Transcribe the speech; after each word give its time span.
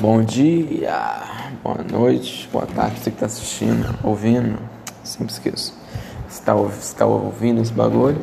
Bom 0.00 0.22
dia, 0.22 1.22
boa 1.62 1.82
noite, 1.82 2.48
boa 2.52 2.66
tarde, 2.66 2.98
você 2.98 3.10
que 3.10 3.16
está 3.16 3.26
assistindo, 3.26 3.94
ouvindo, 4.02 4.58
sempre 5.04 5.32
esqueço. 5.32 5.72
Você 6.28 6.40
está 6.40 6.54
tá 6.98 7.06
ouvindo 7.06 7.60
esse 7.60 7.72
bagulho? 7.72 8.20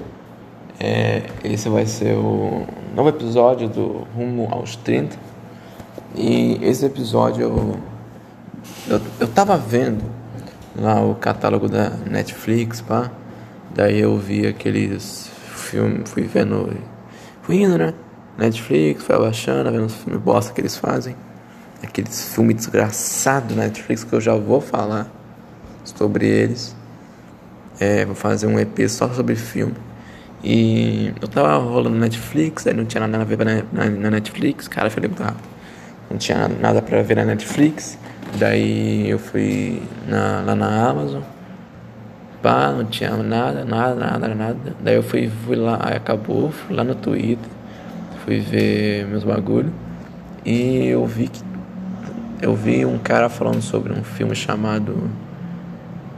É, 0.80 1.24
esse 1.44 1.70
vai 1.70 1.86
ser 1.86 2.18
o 2.18 2.66
novo 2.96 3.10
episódio 3.10 3.70
do 3.70 4.08
Rumo 4.16 4.50
aos 4.52 4.76
30. 4.76 5.16
E 6.16 6.60
esse 6.62 6.86
episódio 6.86 7.44
eu, 7.44 7.80
eu, 8.88 9.02
eu 9.22 9.28
tava 9.28 9.56
vendo 9.58 10.04
lá 10.76 11.02
o 11.02 11.16
catálogo 11.16 11.70
da 11.70 11.90
Netflix, 11.90 12.82
pá. 12.82 13.10
Daí 13.74 14.00
eu 14.00 14.18
vi 14.18 14.46
aqueles 14.46 15.32
filmes, 15.56 16.12
fui 16.12 16.24
vendo, 16.24 16.76
fui 17.44 17.62
indo, 17.62 17.78
né? 17.78 17.94
Netflix, 18.38 19.04
fui 19.04 19.16
abaixando, 19.16 19.72
vendo 19.72 19.86
os 19.86 19.96
filmes 19.96 20.22
bosta 20.22 20.54
que 20.54 20.60
eles 20.60 20.76
fazem 20.76 21.16
aqueles 21.84 22.34
filmes 22.34 22.56
desgraçados 22.56 23.56
na 23.56 23.64
Netflix 23.64 24.04
que 24.04 24.14
eu 24.14 24.22
já 24.22 24.36
vou 24.36 24.62
falar 24.62 25.08
sobre 25.84 26.28
eles. 26.28 26.76
É, 27.80 28.06
vou 28.06 28.16
fazer 28.16 28.48
um 28.48 28.60
EP 28.60 28.88
só 28.88 29.10
sobre 29.10 29.36
filme. 29.36 29.76
E 30.44 31.14
eu 31.22 31.28
tava 31.28 31.56
rolando 31.58 31.98
Netflix, 31.98 32.66
aí 32.66 32.74
não 32.74 32.86
tinha 32.86 33.06
nada 33.06 33.24
a 33.24 33.26
ver 33.26 33.38
na, 33.46 33.64
na, 33.72 33.90
na 33.90 34.12
Netflix, 34.12 34.68
cara, 34.68 34.90
falei 34.90 35.08
muito 35.10 35.22
rápido. 35.22 35.50
Não 36.10 36.18
tinha 36.18 36.48
nada 36.48 36.82
pra 36.82 37.02
ver 37.02 37.16
na 37.16 37.26
Netflix. 37.26 37.98
Daí 38.38 39.10
eu 39.10 39.20
fui 39.20 39.82
na, 40.08 40.42
lá 40.42 40.56
na 40.56 40.90
Amazon. 40.90 41.22
Pá, 42.42 42.72
não 42.72 42.86
tinha 42.86 43.16
nada, 43.18 43.64
nada, 43.64 43.96
nada, 43.96 44.28
nada. 44.36 44.76
Daí 44.82 44.96
eu 44.96 45.04
fui, 45.04 45.30
fui 45.46 45.56
lá, 45.56 45.80
aí 45.82 45.96
acabou, 45.96 46.52
fui 46.52 46.76
lá 46.76 46.84
no 46.84 46.96
Twitter, 46.96 47.50
fui 48.26 48.40
ver 48.40 49.06
meus 49.06 49.24
bagulho. 49.24 49.72
E 50.44 50.88
eu 50.88 51.06
vi 51.06 51.28
que 51.28 51.51
eu 52.42 52.56
vi 52.56 52.86
um 52.86 52.98
cara 52.98 53.30
falando 53.30 53.62
sobre 53.62 53.94
um 53.94 54.04
filme 54.04 54.36
chamado. 54.36 55.10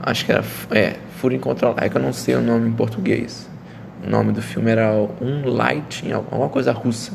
Acho 0.02 0.24
que 0.24 0.32
era. 0.32 0.44
É, 0.70 0.96
Fúria 1.16 1.36
Incontrolável. 1.36 1.84
É 1.84 1.88
que 1.88 1.96
eu 1.96 2.02
não 2.02 2.12
sei 2.12 2.34
o 2.34 2.40
nome 2.40 2.68
em 2.68 2.72
português. 2.72 3.48
O 4.04 4.10
nome 4.10 4.32
do 4.32 4.40
filme 4.40 4.70
era 4.70 4.90
Um 5.20 5.48
Light, 5.48 6.10
alguma 6.12 6.48
coisa 6.48 6.72
russa. 6.72 7.12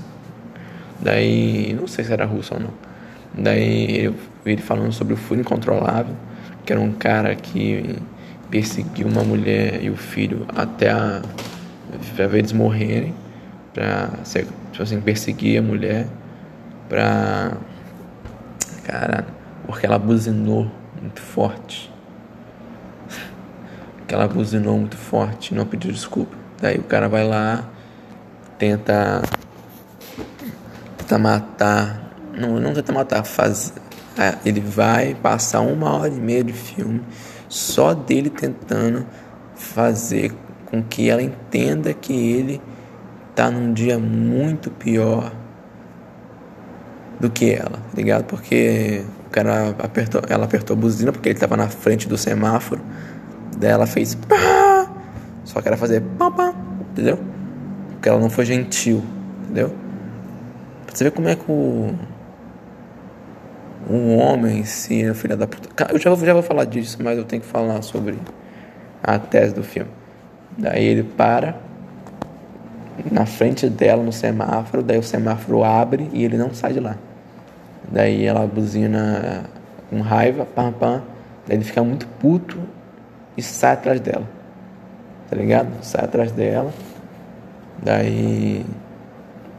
Daí. 0.99 1.75
Não 1.79 1.87
sei 1.87 2.05
se 2.05 2.13
era 2.13 2.25
russa 2.25 2.53
ou 2.53 2.59
não. 2.59 2.73
Daí 3.33 4.05
eu 4.05 4.13
vi 4.45 4.53
ele 4.53 4.61
falando 4.61 4.91
sobre 4.91 5.13
o 5.13 5.17
Fúria 5.17 5.41
Incontrolável, 5.41 6.15
que 6.65 6.71
era 6.71 6.81
um 6.81 6.91
cara 6.91 7.35
que 7.35 7.95
perseguiu 8.49 9.07
uma 9.07 9.23
mulher 9.23 9.83
e 9.83 9.89
o 9.89 9.95
filho 9.95 10.45
até 10.55 10.91
a. 10.91 11.21
ver 12.15 12.33
eles 12.35 12.51
morrerem. 12.51 13.13
Pra. 13.73 14.09
Tipo 14.71 14.83
assim, 14.83 15.01
perseguir 15.01 15.59
a 15.59 15.61
mulher. 15.63 16.05
Pra 16.87 17.57
Porque 19.65 19.85
ela 19.85 19.99
buzinou 19.99 20.69
muito 20.99 21.21
forte. 21.21 21.91
que 24.07 24.13
ela 24.13 24.27
buzinou 24.27 24.77
muito 24.77 24.97
forte 24.97 25.53
não 25.53 25.65
pediu 25.65 25.91
desculpa. 25.91 26.35
Daí 26.61 26.77
o 26.77 26.83
cara 26.83 27.07
vai 27.07 27.27
lá, 27.27 27.63
tenta. 28.57 29.21
Tenta 30.97 31.17
matar. 31.17 32.11
Não, 32.37 32.59
não 32.59 32.73
tenta 32.73 32.91
matar, 32.91 33.23
faz. 33.23 33.73
É, 34.17 34.37
ele 34.45 34.59
vai 34.59 35.15
passar 35.15 35.61
uma 35.61 35.91
hora 35.91 36.09
e 36.09 36.19
meia 36.19 36.43
de 36.43 36.51
filme 36.51 37.01
só 37.47 37.93
dele 37.93 38.29
tentando 38.29 39.05
fazer 39.55 40.33
com 40.65 40.83
que 40.83 41.09
ela 41.09 41.21
entenda 41.21 41.93
que 41.93 42.13
ele 42.13 42.61
tá 43.33 43.49
num 43.49 43.73
dia 43.73 43.97
muito 43.97 44.69
pior 44.69 45.31
do 47.19 47.29
que 47.29 47.51
ela, 47.51 47.77
tá 47.77 47.95
ligado? 47.95 48.23
Porque 48.25 49.03
o 49.27 49.29
cara 49.29 49.75
apertou, 49.79 50.21
ela 50.29 50.45
apertou 50.45 50.75
a 50.75 50.79
buzina 50.79 51.11
porque 51.11 51.29
ele 51.29 51.39
tava 51.39 51.57
na 51.57 51.67
frente 51.67 52.07
do 52.07 52.17
semáforo. 52.17 52.81
Daí 53.57 53.71
ela 53.71 53.85
fez 53.85 54.15
pá, 54.15 54.89
só 55.43 55.61
que 55.61 55.67
era 55.67 55.77
fazer 55.77 56.01
pá, 56.17 56.31
pá, 56.31 56.53
entendeu? 56.91 57.19
Porque 57.91 58.07
ela 58.07 58.19
não 58.19 58.29
foi 58.29 58.45
gentil, 58.45 59.03
entendeu? 59.43 59.73
Pra 60.85 60.95
você 60.95 61.03
ver 61.03 61.11
como 61.11 61.27
é 61.27 61.35
que 61.35 61.51
o 61.51 61.93
um 63.89 64.17
homem 64.17 64.59
ensina 64.59 65.13
filha 65.13 65.35
da 65.35 65.47
puta. 65.47 65.87
Eu 65.91 65.97
já, 65.97 66.13
já 66.15 66.33
vou 66.33 66.43
falar 66.43 66.65
disso, 66.65 66.97
mas 67.01 67.17
eu 67.17 67.23
tenho 67.25 67.41
que 67.41 67.47
falar 67.47 67.81
sobre 67.81 68.17
a 69.03 69.17
tese 69.17 69.53
do 69.53 69.63
filme. 69.63 69.89
Daí 70.57 70.85
ele 70.85 71.03
para 71.03 71.55
na 73.11 73.25
frente 73.25 73.69
dela 73.69 74.03
no 74.03 74.11
semáforo, 74.11 74.83
daí 74.83 74.97
o 74.97 75.03
semáforo 75.03 75.63
abre 75.63 76.09
e 76.13 76.23
ele 76.23 76.37
não 76.37 76.53
sai 76.53 76.73
de 76.73 76.79
lá. 76.79 76.97
Daí 77.91 78.25
ela 78.25 78.45
buzina 78.45 79.45
com 79.89 80.01
raiva, 80.01 80.45
pam, 80.45 80.71
pam. 80.71 81.01
Daí 81.47 81.57
ele 81.57 81.63
fica 81.63 81.83
muito 81.83 82.07
puto 82.19 82.57
e 83.35 83.41
sai 83.41 83.73
atrás 83.73 83.99
dela. 83.99 84.27
Tá 85.29 85.35
ligado? 85.35 85.69
Sai 85.81 86.03
atrás 86.03 86.31
dela. 86.31 86.71
Daí 87.81 88.65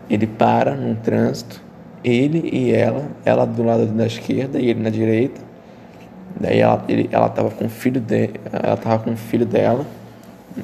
ele 0.08 0.26
para 0.26 0.74
num 0.74 0.94
trânsito. 0.94 1.60
Ele 2.02 2.48
e 2.52 2.72
ela, 2.72 3.08
ela 3.24 3.44
do 3.44 3.62
lado 3.62 3.86
da 3.86 4.06
esquerda 4.06 4.58
e 4.58 4.70
ele 4.70 4.82
na 4.82 4.90
direita. 4.90 5.40
Daí 6.38 6.60
ela, 6.60 6.84
ele, 6.88 7.08
ela 7.12 7.28
tava 7.28 7.50
com 7.50 7.66
o 7.66 7.68
filho 7.68 8.00
de, 8.00 8.30
ela 8.52 8.76
tava 8.76 9.02
com 9.02 9.12
o 9.12 9.16
filho 9.16 9.44
dela 9.44 9.84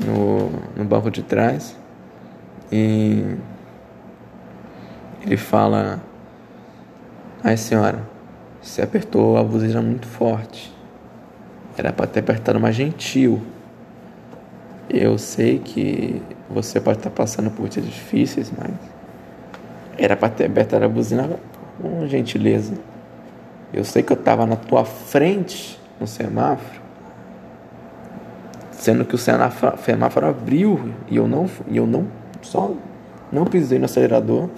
no, 0.05 0.51
no 0.77 0.85
banco 0.85 1.11
de 1.11 1.23
trás. 1.23 1.77
E 2.71 3.37
ele 5.25 5.37
fala 5.37 6.01
Ai 7.45 7.57
senhora, 7.57 8.03
você 8.63 8.81
apertou 8.81 9.37
a 9.37 9.45
buzina 9.45 9.83
muito 9.83 10.07
forte. 10.07 10.75
Era 11.77 11.93
para 11.93 12.07
ter 12.07 12.21
apertado 12.21 12.59
mais 12.59 12.75
gentil. 12.75 13.43
Eu 14.89 15.19
sei 15.19 15.59
que 15.59 16.23
você 16.49 16.81
pode 16.81 16.99
estar 16.99 17.11
passando 17.11 17.51
por 17.51 17.69
dias 17.69 17.85
difíceis, 17.85 18.51
mas 18.57 18.71
era 19.99 20.17
para 20.17 20.31
ter 20.31 20.47
apertado 20.47 20.87
a 20.87 20.89
buzina 20.89 21.29
com 21.81 22.07
gentileza. 22.07 22.75
Eu 23.73 23.85
sei 23.85 24.03
que 24.03 24.13
eu 24.13 24.19
estava 24.19 24.47
na 24.47 24.57
tua 24.57 24.85
frente 24.87 25.79
no 26.01 26.07
semáforo, 26.07 26.81
sendo 28.73 29.05
que 29.05 29.15
o 29.15 29.19
semáforo 29.19 30.27
abriu 30.27 30.95
e 31.09 31.17
eu 31.17 31.29
não, 31.29 31.51
e 31.69 31.77
eu 31.77 31.87
não 31.87 32.07
só 32.41 32.73
não 33.31 33.45
pisei 33.45 33.79
no 33.79 33.85
acelerador 33.85 34.49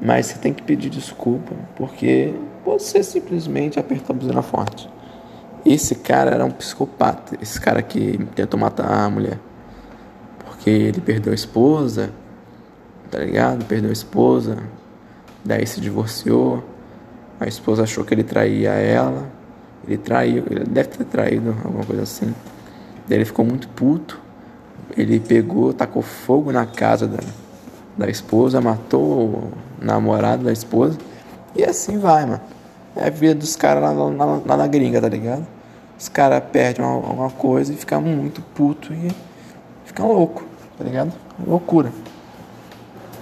mas 0.00 0.26
você 0.26 0.38
tem 0.38 0.52
que 0.52 0.62
pedir 0.62 0.90
desculpa 0.90 1.54
porque 1.74 2.34
você 2.64 3.02
simplesmente 3.02 3.78
apertou 3.78 4.14
a 4.14 4.18
buzina 4.18 4.42
forte. 4.42 4.88
Esse 5.64 5.96
cara 5.96 6.32
era 6.32 6.44
um 6.44 6.50
psicopata, 6.50 7.36
esse 7.40 7.60
cara 7.60 7.82
que 7.82 8.18
tentou 8.34 8.58
matar 8.58 8.88
a 8.88 9.10
mulher. 9.10 9.38
Porque 10.44 10.70
ele 10.70 11.00
perdeu 11.00 11.32
a 11.32 11.34
esposa, 11.34 12.12
tá 13.10 13.18
ligado? 13.18 13.64
Perdeu 13.64 13.90
a 13.90 13.92
esposa, 13.92 14.58
daí 15.44 15.66
se 15.66 15.80
divorciou. 15.80 16.62
A 17.40 17.46
esposa 17.46 17.82
achou 17.82 18.04
que 18.04 18.14
ele 18.14 18.22
traía 18.22 18.70
ela. 18.70 19.30
Ele 19.86 19.98
traiu, 19.98 20.44
ele 20.50 20.64
deve 20.64 20.88
ter 20.88 21.04
traído, 21.04 21.50
alguma 21.64 21.84
coisa 21.84 22.02
assim. 22.02 22.34
Daí 23.08 23.18
ele 23.18 23.24
ficou 23.24 23.44
muito 23.44 23.68
puto. 23.68 24.20
Ele 24.96 25.18
pegou, 25.18 25.72
tacou 25.72 26.02
fogo 26.02 26.52
na 26.52 26.64
casa 26.64 27.06
da, 27.06 27.18
da 27.96 28.08
esposa, 28.08 28.60
matou 28.60 29.50
namorado 29.80 30.44
da 30.44 30.52
esposa. 30.52 30.98
E 31.54 31.64
assim 31.64 31.98
vai, 31.98 32.26
mano. 32.26 32.40
É 32.94 33.06
a 33.06 33.10
vida 33.10 33.34
dos 33.34 33.56
caras 33.56 33.82
lá, 33.82 33.90
lá, 33.90 34.40
lá, 34.44 34.56
na 34.56 34.66
gringa, 34.66 35.00
tá 35.00 35.08
ligado? 35.08 35.46
Os 35.98 36.08
caras 36.08 36.42
perdem 36.50 36.84
uma, 36.84 36.94
alguma 36.94 37.30
coisa 37.30 37.72
e 37.72 37.76
ficam 37.76 38.00
muito 38.00 38.40
puto 38.40 38.92
e 38.92 39.10
ficam 39.84 40.12
louco, 40.12 40.44
tá 40.76 40.84
ligado? 40.84 41.12
Loucura. 41.46 41.92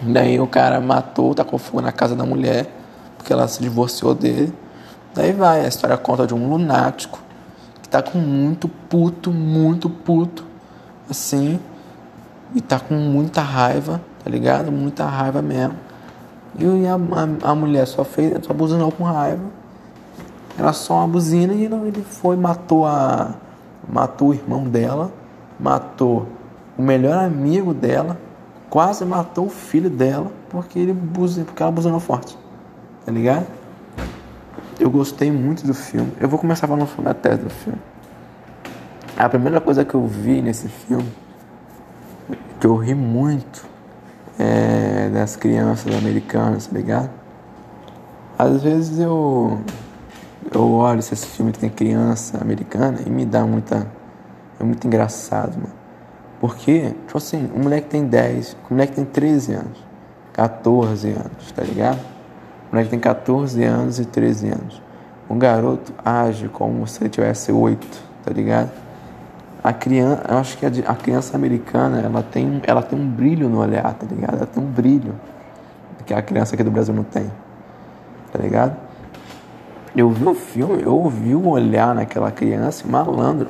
Daí 0.02 0.38
o 0.38 0.46
cara 0.46 0.80
matou, 0.80 1.34
tacou 1.34 1.58
fogo 1.58 1.80
na 1.80 1.92
casa 1.92 2.14
da 2.14 2.24
mulher, 2.24 2.66
porque 3.16 3.32
ela 3.32 3.48
se 3.48 3.60
divorciou 3.60 4.15
dele. 4.15 4.53
Daí 5.15 5.32
vai, 5.32 5.65
a 5.65 5.68
história 5.68 5.97
conta 5.97 6.27
de 6.27 6.34
um 6.34 6.48
lunático 6.48 7.20
que 7.80 7.88
tá 7.88 8.03
com 8.03 8.18
muito 8.18 8.68
puto, 8.68 9.30
muito 9.30 9.88
puto, 9.88 10.44
assim, 11.09 11.59
e 12.54 12.60
tá 12.60 12.78
com 12.78 12.94
muita 12.94 13.41
raiva, 13.41 14.00
tá 14.24 14.30
ligado? 14.30 14.72
Muita 14.72 15.04
raiva 15.04 15.42
mesmo. 15.42 15.74
E 16.59 16.86
a, 16.86 16.94
a, 16.94 17.50
a 17.50 17.54
mulher 17.54 17.86
só 17.86 18.04
fez, 18.04 18.44
só 18.44 18.54
buzinou 18.54 18.91
com 18.91 19.04
raiva. 19.04 19.42
Era 20.59 20.72
só 20.72 20.94
uma 20.98 21.09
buzina 21.09 21.53
e 21.53 21.65
ele 21.65 22.03
foi, 22.03 22.36
matou 22.36 22.86
a. 22.86 23.34
Matou 23.86 24.28
o 24.28 24.34
irmão 24.34 24.65
dela, 24.65 25.12
matou 25.60 26.26
o 26.78 26.82
melhor 26.82 27.22
amigo 27.22 27.74
dela, 27.74 28.16
quase 28.71 29.04
matou 29.04 29.47
o 29.47 29.50
filho 29.50 29.91
dela, 29.91 30.32
porque 30.48 30.78
ele 30.78 30.94
buzinou, 30.94 31.44
porque 31.44 31.62
ela 31.62 31.70
buzinou 31.70 32.00
forte. 32.00 32.38
Tá 33.04 33.12
ligado? 33.12 33.47
Eu 34.80 34.91
gostei 34.91 35.30
muito 35.30 35.66
do 35.66 35.74
filme. 35.74 36.10
Eu 36.18 36.28
vou 36.28 36.38
começar 36.38 36.66
falando 36.66 36.88
sobre 36.88 37.10
a 37.10 37.15
tese 37.15 37.42
do 37.42 37.50
filme. 37.50 37.78
A 39.16 39.28
primeira 39.28 39.60
coisa 39.60 39.84
que 39.84 39.94
eu 39.94 40.06
vi 40.06 40.41
nesse 40.41 40.68
filme, 40.68 41.12
que 42.59 42.66
eu 42.66 42.74
ri 42.77 42.94
muito, 42.94 43.66
é, 44.39 45.10
das 45.10 45.36
crianças 45.36 45.95
americanas, 45.95 46.66
ligado? 46.66 47.10
às 48.39 48.63
vezes 48.63 48.98
eu 48.98 49.59
eu 50.53 50.71
olho 50.72 51.01
esse 51.01 51.16
filme 51.16 51.53
que 51.53 51.59
tem 51.59 51.71
criança 51.71 52.39
americana 52.41 52.98
e 53.07 53.10
me 53.10 53.25
dá 53.25 53.45
muita 53.45 53.86
é 54.60 54.65
muito 54.65 54.86
engraçado, 54.86 55.54
mano. 55.54 55.72
Porque, 56.41 56.95
tipo 57.07 57.16
assim, 57.16 57.51
um 57.57 57.63
moleque 57.63 57.89
tem 57.89 58.04
10, 58.04 58.57
um 58.71 58.75
moleque 58.75 58.95
tem 58.95 59.04
13 59.04 59.54
anos, 59.54 59.78
14 60.33 61.09
anos, 61.09 61.53
tá 61.54 61.63
ligado? 61.63 61.98
Um 62.69 62.72
moleque 62.72 62.91
tem 62.91 63.01
14 63.01 63.65
anos 63.65 63.98
e 63.98 64.04
13 64.04 64.48
anos. 64.48 64.83
Um 65.28 65.39
garoto 65.39 65.92
age 66.04 66.48
como 66.48 66.87
se 66.87 67.03
ele 67.03 67.09
tivesse 67.09 67.51
8, 67.51 67.87
tá 68.25 68.33
ligado? 68.33 68.71
A 69.65 69.72
criança, 69.72 70.22
eu 70.28 70.37
acho 70.37 70.59
que 70.59 70.66
a, 70.66 70.95
criança 70.95 71.34
americana, 71.34 71.99
ela 71.99 72.22
tem, 72.22 72.61
ela 72.66 72.83
tem 72.83 72.99
um 72.99 73.09
brilho 73.09 73.49
no 73.49 73.61
olhar, 73.61 73.95
tá 73.95 74.05
ligado? 74.05 74.37
Ela 74.37 74.47
tem 74.47 74.63
um 74.63 74.66
brilho 74.66 75.15
que 76.05 76.13
a 76.13 76.21
criança 76.21 76.55
aqui 76.55 76.63
do 76.63 76.71
Brasil 76.71 76.93
não 76.93 77.03
tem, 77.03 77.33
tá 78.31 78.39
ligado? 78.39 78.77
Eu 79.97 80.11
vi 80.11 80.27
o 80.27 80.34
filme, 80.34 80.83
eu 80.83 80.95
ouvi 80.95 81.34
o 81.34 81.49
olhar 81.49 81.95
naquela 81.95 82.31
criança, 82.31 82.87
malandro. 82.87 83.49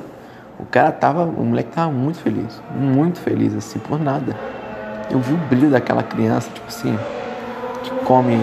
O 0.57 0.65
cara 0.65 0.89
tava, 0.89 1.25
o 1.25 1.43
moleque 1.43 1.71
tava 1.73 1.91
muito 1.91 2.19
feliz, 2.19 2.61
muito 2.73 3.19
feliz, 3.19 3.53
assim, 3.53 3.77
por 3.77 3.99
nada. 3.99 4.37
Eu 5.11 5.19
vi 5.19 5.33
o 5.33 5.37
brilho 5.37 5.69
daquela 5.69 6.01
criança, 6.01 6.49
tipo 6.49 6.67
assim, 6.67 6.97
que 7.83 7.89
come. 8.05 8.37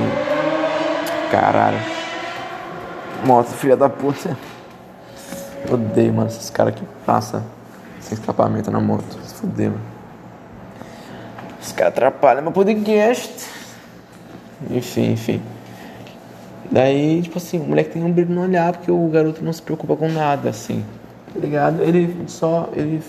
Caralho. 1.31 1.79
Moto, 3.25 3.47
filha 3.47 3.79
da 3.79 3.89
puta. 3.89 4.37
Eu 5.67 5.73
odeio, 5.73 6.13
mano, 6.13 6.29
esses 6.29 6.51
caras 6.51 6.75
que 6.75 6.85
passam 7.07 7.43
sem 8.02 8.19
escapamento 8.19 8.70
na 8.70 8.81
moto. 8.81 9.19
Se 9.25 9.34
fuder, 9.34 9.70
mano. 9.70 9.82
Os 11.60 11.72
caras 11.72 11.93
atrapalham 11.93 12.43
meu 12.43 12.52
podcast. 12.52 13.49
Enfim, 14.70 15.12
enfim. 15.12 15.40
Daí, 16.70 17.22
tipo 17.22 17.38
assim, 17.38 17.58
o 17.58 17.64
moleque 17.64 17.90
tem 17.90 18.02
um 18.02 18.10
brilho 18.10 18.34
no 18.34 18.43
olhar 18.43 18.72
porque 18.72 18.90
o 18.90 19.08
garoto 19.08 19.44
não 19.44 19.52
se 19.52 19.62
preocupa 19.62 19.94
com 19.96 20.08
nada, 20.08 20.50
assim. 20.50 20.84
Tá 21.32 21.38
ligado? 21.38 21.82
Ele 21.82 22.25
só. 22.26 22.69
Ele... 22.75 23.00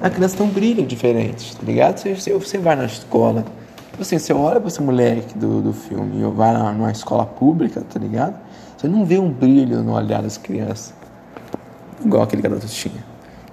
A 0.00 0.10
criança 0.10 0.36
tem 0.36 0.46
um 0.46 0.50
brilho 0.50 0.86
diferente, 0.86 1.56
tá 1.56 1.62
ligado? 1.64 1.98
Você, 1.98 2.32
você 2.32 2.58
vai 2.58 2.76
na 2.76 2.84
escola. 2.84 3.44
Tipo 3.90 4.02
assim, 4.02 4.18
você 4.18 4.32
olha 4.32 4.60
pra 4.60 4.68
esse 4.68 4.82
moleque 4.82 5.38
do, 5.38 5.60
do 5.60 5.72
filme 5.72 6.22
e 6.22 6.30
vai 6.30 6.54
numa 6.72 6.90
escola 6.90 7.26
pública, 7.26 7.82
tá 7.82 7.98
ligado? 7.98 8.34
Você 8.76 8.88
não 8.88 9.04
vê 9.04 9.18
um 9.18 9.30
brilho 9.30 9.82
no 9.82 9.94
olhar 9.94 10.22
das 10.22 10.38
crianças. 10.38 10.94
Igual 12.04 12.22
aquele 12.22 12.40
garoto 12.40 12.66
tinha. 12.66 13.09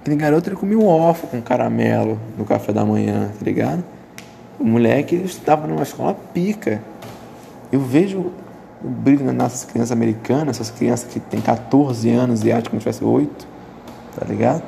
Aquele 0.08 0.22
garoto 0.22 0.48
ele 0.48 0.56
comia 0.56 0.78
um 0.78 0.86
ovo 0.86 1.26
com 1.26 1.42
caramelo 1.42 2.18
no 2.38 2.46
café 2.46 2.72
da 2.72 2.82
manhã, 2.82 3.30
tá 3.38 3.44
ligado? 3.44 3.84
O 4.58 4.64
moleque 4.64 5.14
estava 5.16 5.66
numa 5.66 5.82
escola 5.82 6.16
pica. 6.32 6.82
Eu 7.70 7.80
vejo 7.80 8.32
o 8.82 8.88
brilho 8.88 9.30
nas 9.34 9.66
crianças 9.66 9.92
americanas, 9.92 10.56
essas 10.56 10.70
crianças 10.70 11.12
que 11.12 11.20
tem 11.20 11.42
14 11.42 12.08
anos 12.08 12.42
e 12.42 12.50
acham 12.50 12.72
se 12.72 12.78
tivesse 12.78 13.04
8, 13.04 13.46
tá 14.18 14.24
ligado? 14.24 14.62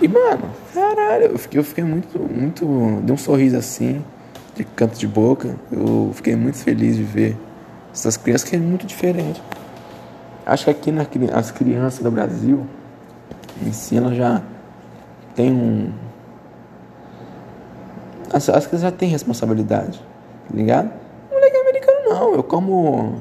E 0.00 0.06
mano, 0.06 0.44
caralho, 0.72 1.24
eu 1.24 1.38
fiquei, 1.38 1.58
eu 1.58 1.64
fiquei 1.64 1.82
muito, 1.82 2.16
muito. 2.16 3.00
Dei 3.02 3.12
um 3.12 3.18
sorriso 3.18 3.56
assim, 3.56 4.04
de 4.54 4.62
canto 4.62 4.96
de 4.96 5.08
boca. 5.08 5.56
Eu 5.72 6.12
fiquei 6.14 6.36
muito 6.36 6.58
feliz 6.58 6.94
de 6.94 7.02
ver 7.02 7.36
essas 7.92 8.16
crianças 8.16 8.48
que 8.48 8.54
é 8.54 8.58
muito 8.60 8.86
diferente. 8.86 9.42
Acho 10.46 10.66
que 10.66 10.70
aqui 10.70 10.92
na, 10.92 11.04
as 11.34 11.50
crianças 11.50 12.04
do 12.04 12.10
Brasil, 12.12 12.64
em 13.62 13.72
si, 13.72 13.96
elas 13.96 14.16
já 14.16 14.42
tem 15.34 15.52
um. 15.52 15.92
As, 18.32 18.48
as 18.48 18.68
já 18.80 18.90
têm 18.90 19.08
responsabilidade, 19.08 19.98
tá 20.48 20.54
ligado? 20.56 20.90
Moleque 21.30 21.56
americano 21.56 21.98
não, 22.08 22.34
eu 22.34 22.42
como. 22.42 23.14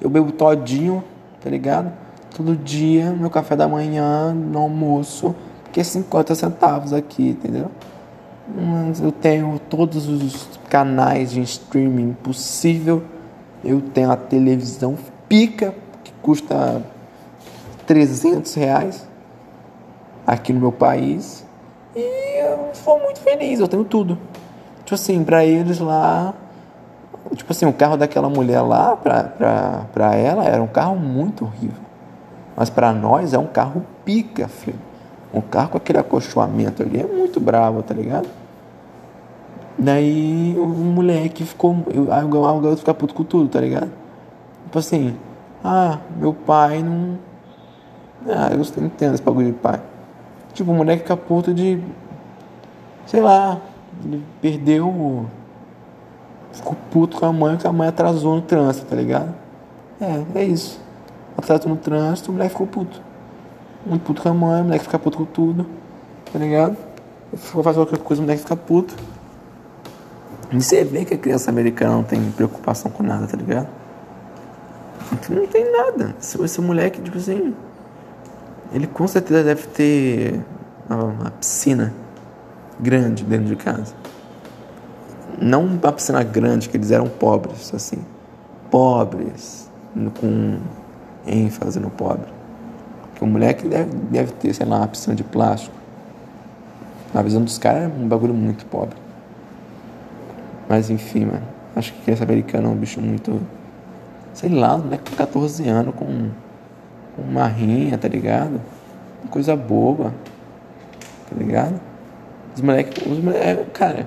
Eu 0.00 0.10
bebo 0.10 0.32
todinho, 0.32 1.02
tá 1.42 1.48
ligado? 1.48 1.92
Todo 2.36 2.56
dia, 2.56 3.10
meu 3.12 3.30
café 3.30 3.56
da 3.56 3.66
manhã, 3.68 4.32
no 4.34 4.58
almoço, 4.58 5.34
que 5.72 5.80
é 5.80 5.84
50 5.84 6.34
centavos 6.34 6.92
aqui, 6.92 7.30
entendeu? 7.30 7.70
Eu 9.02 9.10
tenho 9.10 9.58
todos 9.70 10.06
os 10.06 10.48
canais 10.68 11.30
de 11.30 11.40
streaming 11.40 12.12
possível. 12.22 13.02
Eu 13.64 13.80
tenho 13.80 14.10
a 14.10 14.16
televisão 14.16 14.98
pica, 15.28 15.74
que 16.02 16.12
custa 16.20 16.82
300 17.86 18.52
reais 18.54 19.13
aqui 20.26 20.52
no 20.52 20.60
meu 20.60 20.72
país. 20.72 21.44
E 21.94 22.40
eu 22.40 22.70
sou 22.72 22.98
muito 22.98 23.20
feliz, 23.20 23.60
eu 23.60 23.68
tenho 23.68 23.84
tudo. 23.84 24.18
Tipo 24.84 24.94
assim, 24.94 25.24
pra 25.24 25.44
eles 25.44 25.78
lá. 25.78 26.34
Tipo 27.34 27.52
assim, 27.52 27.66
o 27.66 27.72
carro 27.72 27.96
daquela 27.96 28.28
mulher 28.28 28.60
lá, 28.60 28.96
pra, 28.96 29.24
pra, 29.24 29.86
pra 29.92 30.14
ela, 30.14 30.44
era 30.44 30.62
um 30.62 30.66
carro 30.66 30.96
muito 30.96 31.44
horrível. 31.44 31.82
Mas 32.56 32.70
para 32.70 32.92
nós 32.92 33.32
é 33.32 33.38
um 33.38 33.46
carro 33.46 33.84
pica, 34.04 34.46
filho. 34.48 34.78
Um 35.32 35.40
carro 35.40 35.70
com 35.70 35.76
aquele 35.78 35.98
acolchoamento 35.98 36.82
ali 36.82 37.00
é 37.00 37.06
muito 37.06 37.40
bravo, 37.40 37.82
tá 37.82 37.94
ligado? 37.94 38.28
Daí 39.76 40.54
o 40.56 40.66
moleque 40.66 41.44
ficou. 41.44 41.76
Aí 42.10 42.24
o 42.24 42.28
garoto 42.28 42.76
fica 42.76 42.94
puto 42.94 43.14
com 43.14 43.24
tudo, 43.24 43.48
tá 43.48 43.60
ligado? 43.60 43.90
Tipo 44.66 44.78
assim, 44.78 45.16
ah, 45.62 45.98
meu 46.16 46.32
pai 46.32 46.82
não. 46.82 47.18
Ah, 48.28 48.50
eu 48.52 48.60
entendo 48.84 49.14
esse 49.14 49.22
bagulho 49.22 49.48
de 49.48 49.52
pai. 49.54 49.80
Tipo, 50.54 50.70
o 50.70 50.74
moleque 50.74 51.02
fica 51.02 51.16
puto 51.16 51.52
de. 51.52 51.80
Sei 53.06 53.20
lá, 53.20 53.60
ele 54.04 54.24
perdeu. 54.40 55.26
Ficou 56.52 56.76
puto 56.90 57.18
com 57.18 57.26
a 57.26 57.32
mãe 57.32 57.56
porque 57.56 57.66
a 57.66 57.72
mãe 57.72 57.88
atrasou 57.88 58.36
no 58.36 58.42
trânsito, 58.42 58.86
tá 58.86 58.94
ligado? 58.94 59.34
É, 60.00 60.40
é 60.40 60.44
isso. 60.44 60.80
Atrasou 61.36 61.68
no 61.68 61.76
trânsito, 61.76 62.30
o 62.30 62.32
moleque 62.32 62.52
ficou 62.52 62.66
puto. 62.66 63.02
Muito 63.84 64.02
puto 64.02 64.22
com 64.22 64.28
a 64.28 64.34
mãe, 64.34 64.60
o 64.62 64.64
moleque 64.64 64.84
fica 64.84 64.98
puto 64.98 65.18
com 65.18 65.24
tudo, 65.24 65.66
tá 66.32 66.38
ligado? 66.38 66.76
For 67.34 67.64
fazer 67.64 67.80
qualquer 67.80 67.98
coisa, 67.98 68.22
o 68.22 68.24
moleque 68.24 68.42
fica 68.42 68.56
puto. 68.56 68.94
E 70.52 70.62
você 70.62 70.84
vê 70.84 71.04
que 71.04 71.14
a 71.14 71.18
criança 71.18 71.50
americana 71.50 71.94
não 71.94 72.04
tem 72.04 72.30
preocupação 72.30 72.88
com 72.88 73.02
nada, 73.02 73.26
tá 73.26 73.36
ligado? 73.36 73.68
Não 75.28 75.46
tem 75.48 75.70
nada. 75.72 76.14
Esse, 76.20 76.40
esse 76.40 76.60
moleque, 76.60 77.00
tipo 77.00 77.18
assim. 77.18 77.54
Ele 78.74 78.88
com 78.88 79.06
certeza 79.06 79.44
deve 79.44 79.68
ter 79.68 80.40
uma, 80.90 81.30
piscina 81.30 81.94
grande 82.80 83.22
dentro 83.22 83.46
de 83.46 83.54
casa. 83.54 83.94
Não 85.40 85.64
uma 85.64 85.92
piscina 85.92 86.24
grande, 86.24 86.68
que 86.68 86.76
eles 86.76 86.90
eram 86.90 87.08
pobres, 87.08 87.72
assim. 87.72 88.04
Pobres, 88.72 89.70
com 90.20 90.58
ênfase 91.24 91.78
no 91.78 91.88
pobre. 91.88 92.26
Porque 93.02 93.24
o 93.24 93.28
moleque 93.28 93.68
deve, 93.68 93.94
deve 94.10 94.32
ter, 94.32 94.52
sei 94.52 94.66
lá, 94.66 94.78
uma 94.78 94.88
piscina 94.88 95.14
de 95.14 95.22
plástico. 95.22 95.76
Na 97.14 97.22
visão 97.22 97.42
dos 97.42 97.58
caras 97.58 97.84
é 97.84 97.86
um 97.86 98.08
bagulho 98.08 98.34
muito 98.34 98.66
pobre. 98.66 98.96
Mas 100.68 100.90
enfim, 100.90 101.26
mano. 101.26 101.46
Acho 101.76 101.92
que 101.92 102.02
criança 102.02 102.24
americana 102.24 102.66
é 102.66 102.70
um 102.70 102.76
bicho 102.76 103.00
muito. 103.00 103.40
Sei 104.32 104.48
lá, 104.48 104.74
um 104.74 104.78
moleque 104.78 105.10
com 105.10 105.16
14 105.16 105.68
anos 105.68 105.94
com 105.94 106.30
uma 107.16 107.46
rinha, 107.46 107.96
tá 107.96 108.08
ligado? 108.08 108.60
Uma 109.22 109.30
coisa 109.30 109.56
boba. 109.56 110.12
Tá 111.28 111.36
ligado? 111.36 111.80
Os 112.54 112.60
moleques. 112.60 113.06
Os 113.06 113.18
moleque, 113.18 113.46
é, 113.46 113.64
cara, 113.72 114.06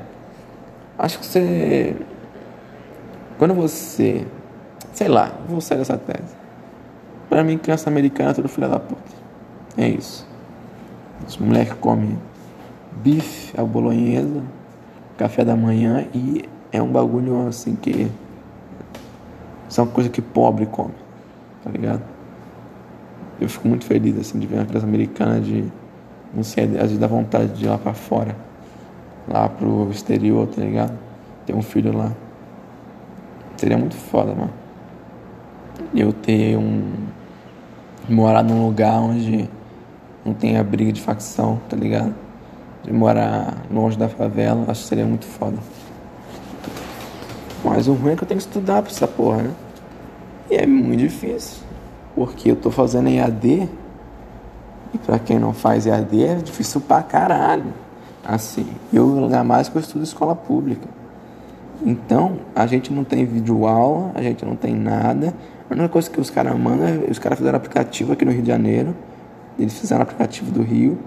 acho 0.97 1.19
que 1.19 1.25
você. 1.25 1.95
Quando 3.37 3.53
você. 3.53 4.25
Sei 4.93 5.07
lá, 5.07 5.31
vou 5.47 5.61
sair 5.61 5.77
dessa 5.77 5.97
tese. 5.97 6.35
Pra 7.29 7.43
mim, 7.43 7.57
criança 7.57 7.89
americana 7.89 8.31
é 8.31 8.33
tudo 8.33 8.47
filha 8.47 8.67
da 8.67 8.79
puta. 8.79 9.01
É 9.77 9.87
isso. 9.87 10.27
Os 11.27 11.37
moleques 11.37 11.75
comem 11.79 12.17
bife, 13.03 13.59
a 13.59 13.63
bolonhesa, 13.63 14.41
café 15.17 15.43
da 15.43 15.55
manhã 15.55 16.07
e 16.13 16.45
é 16.71 16.81
um 16.81 16.91
bagulho 16.91 17.47
assim 17.47 17.75
que. 17.75 18.11
São 19.69 19.85
coisa 19.85 20.09
que 20.09 20.21
pobre 20.21 20.65
come. 20.65 20.93
Tá 21.63 21.69
ligado? 21.69 22.01
Eu 23.39 23.47
fico 23.47 23.67
muito 23.67 23.85
feliz 23.85 24.17
assim 24.17 24.39
de 24.39 24.47
ver 24.47 24.55
uma 24.55 24.65
criança 24.65 24.85
americana 24.85 25.39
de. 25.39 25.65
Não 26.33 26.43
sei, 26.43 26.65
às 26.65 26.71
vezes 26.71 26.97
dá 26.97 27.07
vontade 27.07 27.53
de 27.53 27.65
ir 27.65 27.69
lá 27.69 27.77
pra 27.77 27.93
fora. 27.93 28.35
Lá 29.27 29.47
pro 29.47 29.89
exterior, 29.91 30.47
tá 30.47 30.61
ligado? 30.61 30.97
Ter 31.45 31.53
um 31.53 31.61
filho 31.61 31.95
lá. 31.95 32.11
Seria 33.57 33.77
muito 33.77 33.95
foda, 33.95 34.33
mano. 34.33 34.53
Eu 35.93 36.11
ter 36.11 36.57
um. 36.57 36.93
Morar 38.09 38.41
num 38.41 38.65
lugar 38.65 38.99
onde 38.99 39.49
não 40.25 40.33
tem 40.33 40.57
a 40.57 40.63
briga 40.63 40.91
de 40.91 41.01
facção, 41.01 41.59
tá 41.69 41.75
ligado? 41.75 42.15
De 42.83 42.91
morar 42.91 43.65
longe 43.69 43.97
da 43.97 44.07
favela, 44.07 44.65
acho 44.69 44.83
que 44.83 44.87
seria 44.87 45.05
muito 45.05 45.25
foda. 45.25 45.57
Mas 47.63 47.87
o 47.87 47.93
ruim 47.93 48.13
é 48.13 48.15
que 48.15 48.23
eu 48.23 48.27
tenho 48.27 48.39
que 48.39 48.47
estudar 48.47 48.81
pra 48.81 48.91
essa 48.91 49.07
porra, 49.07 49.43
né? 49.43 49.51
E 50.49 50.55
é 50.55 50.65
muito 50.65 50.99
difícil. 50.99 51.66
Porque 52.17 52.49
eu 52.49 52.55
tô 52.55 52.71
fazendo 52.71 53.09
EAD. 53.09 53.69
E 54.91 54.97
pra 55.05 55.19
quem 55.19 55.37
não 55.37 55.53
faz 55.53 55.85
EAD 55.85 56.23
é 56.23 56.35
difícil 56.37 56.81
pra 56.81 57.03
caralho. 57.03 57.71
Assim, 58.25 58.65
eu 58.91 59.25
ainda 59.25 59.43
mais 59.43 59.69
que 59.69 59.75
eu 59.75 59.79
estudo 59.79 60.03
escola 60.03 60.35
pública. 60.35 60.87
Então, 61.85 62.39
a 62.55 62.65
gente 62.65 62.91
não 62.91 63.03
tem 63.03 63.23
vídeo 63.23 63.67
aula, 63.67 64.13
a 64.15 64.21
gente 64.23 64.43
não 64.43 64.55
tem 64.55 64.75
nada. 64.75 65.31
A 65.69 65.73
única 65.75 65.89
coisa 65.89 66.09
que 66.09 66.19
os 66.19 66.31
caras 66.31 66.57
mandam 66.57 67.03
os 67.07 67.19
caras 67.19 67.37
fizeram 67.37 67.55
aplicativo 67.55 68.13
aqui 68.13 68.25
no 68.25 68.31
Rio 68.31 68.41
de 68.41 68.47
Janeiro. 68.47 68.95
Eles 69.59 69.77
fizeram 69.77 70.01
aplicativo 70.01 70.49
do 70.49 70.63
Rio, 70.63 70.97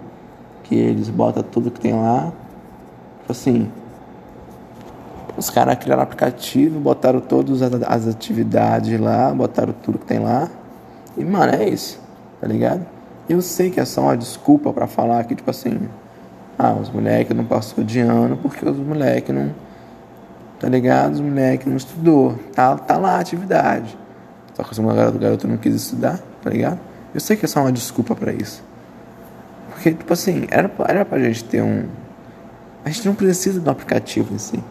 que 0.62 0.76
eles 0.76 1.08
botam 1.08 1.42
tudo 1.42 1.72
que 1.72 1.80
tem 1.80 1.92
lá. 1.92 2.32
Assim, 3.28 3.68
os 5.36 5.50
caras 5.50 5.76
criaram 5.76 6.04
aplicativo, 6.04 6.78
botaram 6.78 7.18
todas 7.20 7.62
as 7.62 8.06
atividades 8.06 9.00
lá, 9.00 9.34
botaram 9.34 9.74
tudo 9.82 9.98
que 9.98 10.06
tem 10.06 10.20
lá. 10.20 10.48
E, 11.20 11.24
mano, 11.24 11.54
é 11.54 11.68
isso, 11.68 12.00
tá 12.40 12.46
ligado? 12.46 12.86
Eu 13.28 13.40
sei 13.42 13.70
que 13.70 13.78
é 13.78 13.84
só 13.84 14.02
uma 14.02 14.16
desculpa 14.16 14.72
para 14.72 14.86
falar 14.86 15.22
que, 15.24 15.34
tipo 15.34 15.50
assim, 15.50 15.88
ah, 16.58 16.72
os 16.72 16.90
moleques 16.90 17.36
não 17.36 17.44
passou 17.44 17.84
de 17.84 18.00
ano 18.00 18.36
porque 18.36 18.68
os 18.68 18.76
moleques 18.76 19.34
não 19.34 19.50
tá 20.60 20.68
ligado? 20.68 21.14
Os 21.14 21.20
moleques 21.20 21.66
não 21.66 21.76
estudou, 21.76 22.38
tá, 22.54 22.76
tá 22.76 22.98
lá 22.98 23.16
a 23.16 23.20
atividade. 23.20 23.98
Só 24.54 24.62
que 24.62 24.78
o 24.78 25.18
garoto, 25.18 25.48
não 25.48 25.56
quis 25.56 25.74
estudar, 25.74 26.20
tá 26.42 26.50
ligado? 26.50 26.78
Eu 27.14 27.20
sei 27.20 27.36
que 27.36 27.46
é 27.46 27.48
só 27.48 27.60
uma 27.60 27.72
desculpa 27.72 28.14
para 28.14 28.30
isso. 28.30 28.62
Porque, 29.70 29.92
tipo 29.92 30.12
assim, 30.12 30.46
era, 30.50 30.70
era 30.86 31.04
pra 31.04 31.18
gente 31.18 31.42
ter 31.44 31.62
um. 31.62 31.86
A 32.84 32.90
gente 32.90 33.06
não 33.06 33.14
precisa 33.14 33.58
de 33.58 33.66
um 33.66 33.72
aplicativo 33.72 34.34
assim. 34.34 34.62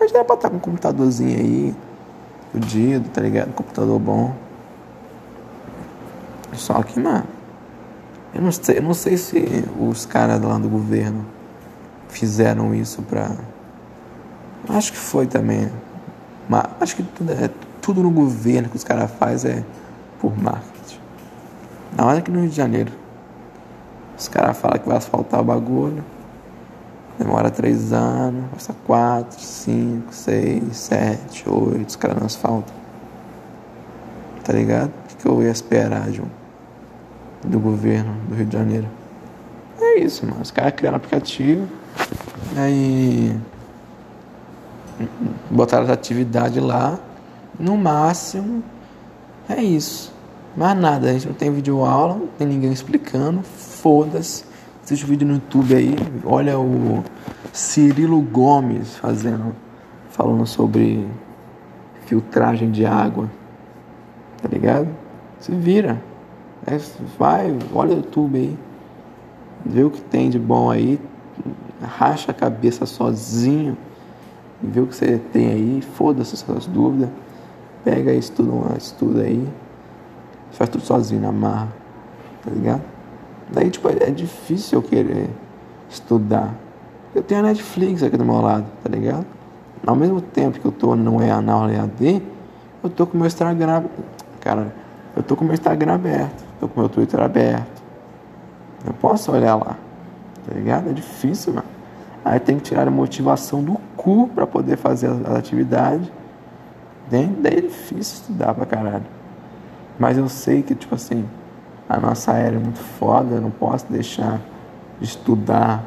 A 0.00 0.04
gente 0.04 0.14
era 0.14 0.24
pra 0.24 0.34
estar 0.34 0.50
com 0.50 0.56
um 0.56 0.60
computadorzinho 0.60 1.38
aí, 1.38 1.74
fudido, 2.50 3.08
tá 3.10 3.20
ligado? 3.20 3.50
Um 3.50 3.52
computador 3.52 3.98
bom. 4.00 4.34
Só 6.54 6.82
que, 6.82 6.98
mano, 6.98 7.26
eu 8.34 8.42
não 8.42 8.52
sei, 8.52 8.78
eu 8.78 8.82
não 8.82 8.94
sei 8.94 9.16
se 9.16 9.64
os 9.78 10.06
caras 10.06 10.40
lá 10.40 10.58
do 10.58 10.68
governo 10.68 11.24
fizeram 12.08 12.74
isso 12.74 13.02
pra 13.02 13.30
Acho 14.68 14.92
que 14.92 14.98
foi 14.98 15.26
também. 15.26 15.70
Mas 16.48 16.64
acho 16.80 16.96
que 16.96 17.02
tudo, 17.02 17.32
é, 17.32 17.50
tudo 17.80 18.02
no 18.02 18.10
governo 18.10 18.68
que 18.68 18.76
os 18.76 18.84
caras 18.84 19.10
fazem 19.12 19.52
é 19.52 19.64
por 20.20 20.36
marketing. 20.36 20.98
Na 21.96 22.04
hora 22.06 22.20
que 22.20 22.30
no 22.30 22.40
Rio 22.40 22.50
de 22.50 22.56
Janeiro 22.56 22.92
os 24.18 24.28
caras 24.28 24.56
falam 24.56 24.78
que 24.78 24.88
vai 24.88 24.96
asfaltar 24.96 25.40
o 25.40 25.44
bagulho. 25.44 26.04
Demora 27.18 27.50
três 27.50 27.92
anos, 27.92 28.44
passa 28.52 28.74
quatro, 28.86 29.40
cinco, 29.40 30.12
seis, 30.12 30.76
sete, 30.76 31.48
oito, 31.48 31.88
os 31.88 31.96
caras 31.96 32.18
não 32.18 32.26
asfaltam. 32.26 32.74
Tá 34.44 34.52
ligado? 34.52 34.92
O 35.18 35.22
que 35.22 35.28
eu 35.28 35.42
ia 35.42 35.50
esperar 35.50 36.10
de 36.10 36.22
do 37.44 37.60
governo 37.60 38.14
do 38.28 38.34
Rio 38.34 38.46
de 38.46 38.56
Janeiro? 38.56 38.88
É 39.80 39.98
isso, 39.98 40.26
mano. 40.26 40.42
Os 40.42 40.50
caras 40.50 40.74
criaram 40.74 40.96
aplicativo. 40.96 41.66
Aí 42.56 43.38
botaram 45.50 45.84
as 45.84 45.90
atividades 45.90 46.62
lá. 46.62 46.98
No 47.58 47.76
máximo, 47.76 48.62
é 49.48 49.62
isso. 49.62 50.12
Mais 50.56 50.78
nada, 50.78 51.10
a 51.10 51.12
gente 51.12 51.26
não 51.26 51.34
tem 51.34 51.52
vídeo 51.52 51.84
aula, 51.84 52.14
não 52.14 52.26
tem 52.26 52.46
ninguém 52.46 52.72
explicando. 52.72 53.42
Foda-se. 53.42 54.44
Assiste 54.82 55.04
o 55.04 55.08
vídeo 55.08 55.26
no 55.26 55.34
YouTube 55.34 55.74
aí. 55.74 55.96
Olha 56.24 56.58
o 56.58 57.02
Cirilo 57.52 58.20
Gomes 58.20 58.96
fazendo, 58.96 59.54
falando 60.10 60.46
sobre 60.46 61.06
filtragem 62.06 62.70
de 62.70 62.86
água. 62.86 63.30
Tá 64.42 64.48
ligado? 64.48 64.88
Se 65.46 65.52
vira. 65.52 66.02
É, 66.66 66.76
vai, 67.18 67.56
olha 67.72 67.94
o 67.94 67.96
YouTube 67.98 68.36
aí. 68.36 68.58
Vê 69.64 69.84
o 69.84 69.90
que 69.90 70.00
tem 70.00 70.28
de 70.28 70.38
bom 70.38 70.70
aí. 70.70 71.00
Racha 71.80 72.30
a 72.30 72.34
cabeça 72.34 72.86
sozinho 72.86 73.76
vê 74.62 74.80
o 74.80 74.86
que 74.86 74.94
você 74.94 75.20
tem 75.32 75.50
aí, 75.50 75.82
foda-se 75.94 76.34
essas 76.34 76.66
dúvidas, 76.66 77.08
pega 77.84 78.12
e 78.12 78.18
estuda, 78.18 78.76
estuda 78.76 79.22
aí, 79.22 79.46
faz 80.52 80.70
tudo 80.70 80.84
sozinho 80.84 81.20
na 81.20 81.32
marra, 81.32 81.68
tá 82.42 82.50
ligado? 82.50 82.82
Daí, 83.52 83.70
tipo, 83.70 83.88
é 83.88 84.10
difícil 84.10 84.78
eu 84.78 84.82
querer 84.82 85.30
estudar. 85.88 86.54
Eu 87.14 87.22
tenho 87.22 87.40
a 87.40 87.44
Netflix 87.44 88.02
aqui 88.02 88.16
do 88.16 88.24
meu 88.24 88.40
lado, 88.40 88.66
tá 88.82 88.90
ligado? 88.90 89.26
Ao 89.86 89.94
mesmo 89.94 90.20
tempo 90.20 90.58
que 90.58 90.66
eu 90.66 90.72
tô 90.72 90.96
no 90.96 91.22
é 91.22 91.40
na 91.40 91.72
EAD, 91.72 92.22
eu 92.82 92.90
tô 92.90 93.06
com 93.06 93.14
o 93.14 93.16
meu 93.18 93.26
Instagram, 93.26 93.84
cara, 94.40 94.74
eu 95.16 95.22
tô 95.22 95.34
com 95.34 95.44
meu 95.44 95.54
Instagram 95.54 95.94
aberto, 95.94 96.44
tô 96.60 96.68
com 96.68 96.80
meu 96.80 96.88
Twitter 96.88 97.20
aberto. 97.20 97.82
Eu 98.86 98.92
posso 98.92 99.32
olhar 99.32 99.56
lá, 99.56 99.76
tá 100.46 100.54
ligado? 100.54 100.90
É 100.90 100.92
difícil, 100.92 101.54
mano. 101.54 101.66
Aí 102.24 102.38
tem 102.38 102.56
que 102.56 102.64
tirar 102.64 102.86
a 102.86 102.90
motivação 102.90 103.62
do 103.62 103.78
cu 103.96 104.28
para 104.28 104.46
poder 104.46 104.76
fazer 104.76 105.08
a 105.26 105.38
atividade. 105.38 106.12
Daí 107.10 107.32
é 107.44 107.60
difícil 107.60 108.20
estudar 108.20 108.52
pra 108.52 108.66
caralho. 108.66 109.06
Mas 109.98 110.18
eu 110.18 110.28
sei 110.28 110.62
que, 110.62 110.74
tipo 110.74 110.94
assim, 110.94 111.24
a 111.88 111.98
nossa 111.98 112.32
era 112.32 112.56
é 112.56 112.58
muito 112.58 112.80
foda, 112.80 113.36
eu 113.36 113.40
não 113.40 113.50
posso 113.50 113.86
deixar 113.90 114.40
de 115.00 115.06
estudar, 115.06 115.84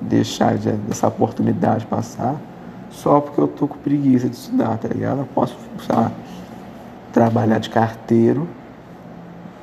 deixar 0.00 0.56
de, 0.56 0.70
dessa 0.72 1.08
oportunidade 1.08 1.84
passar, 1.86 2.36
só 2.90 3.20
porque 3.20 3.40
eu 3.40 3.48
tô 3.48 3.66
com 3.66 3.76
preguiça 3.78 4.28
de 4.28 4.36
estudar, 4.36 4.78
tá 4.78 4.88
ligado? 4.88 5.18
Eu 5.18 5.28
posso, 5.34 5.56
sei 5.84 5.94
lá, 5.94 6.12
trabalhar 7.14 7.60
de 7.60 7.70
carteiro, 7.70 8.46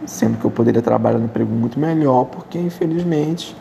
sendo 0.06 0.40
que 0.40 0.46
eu 0.46 0.50
poderia 0.50 0.82
trabalhar 0.82 1.20
no 1.20 1.26
emprego 1.26 1.54
muito 1.54 1.78
melhor, 1.78 2.26
porque 2.26 2.58
infelizmente 2.58 3.56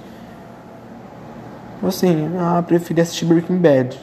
assim, 1.86 2.30
ah, 2.38 2.62
preferi 2.66 3.00
assistir 3.00 3.24
Breaking 3.24 3.58
Bad. 3.58 3.98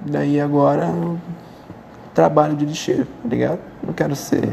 Daí 0.00 0.40
agora 0.40 0.86
eu 0.86 1.18
trabalho 2.14 2.54
de 2.54 2.66
lixeiro, 2.66 3.06
tá 3.22 3.28
ligado? 3.28 3.60
Não 3.82 3.94
quero 3.94 4.14
ser 4.14 4.52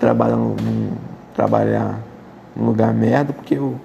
trabalhar 0.00 0.36
num, 0.36 0.92
trabalhar 1.34 1.98
num 2.56 2.66
lugar 2.66 2.94
merda 2.94 3.32
porque 3.32 3.56
eu 3.56 3.78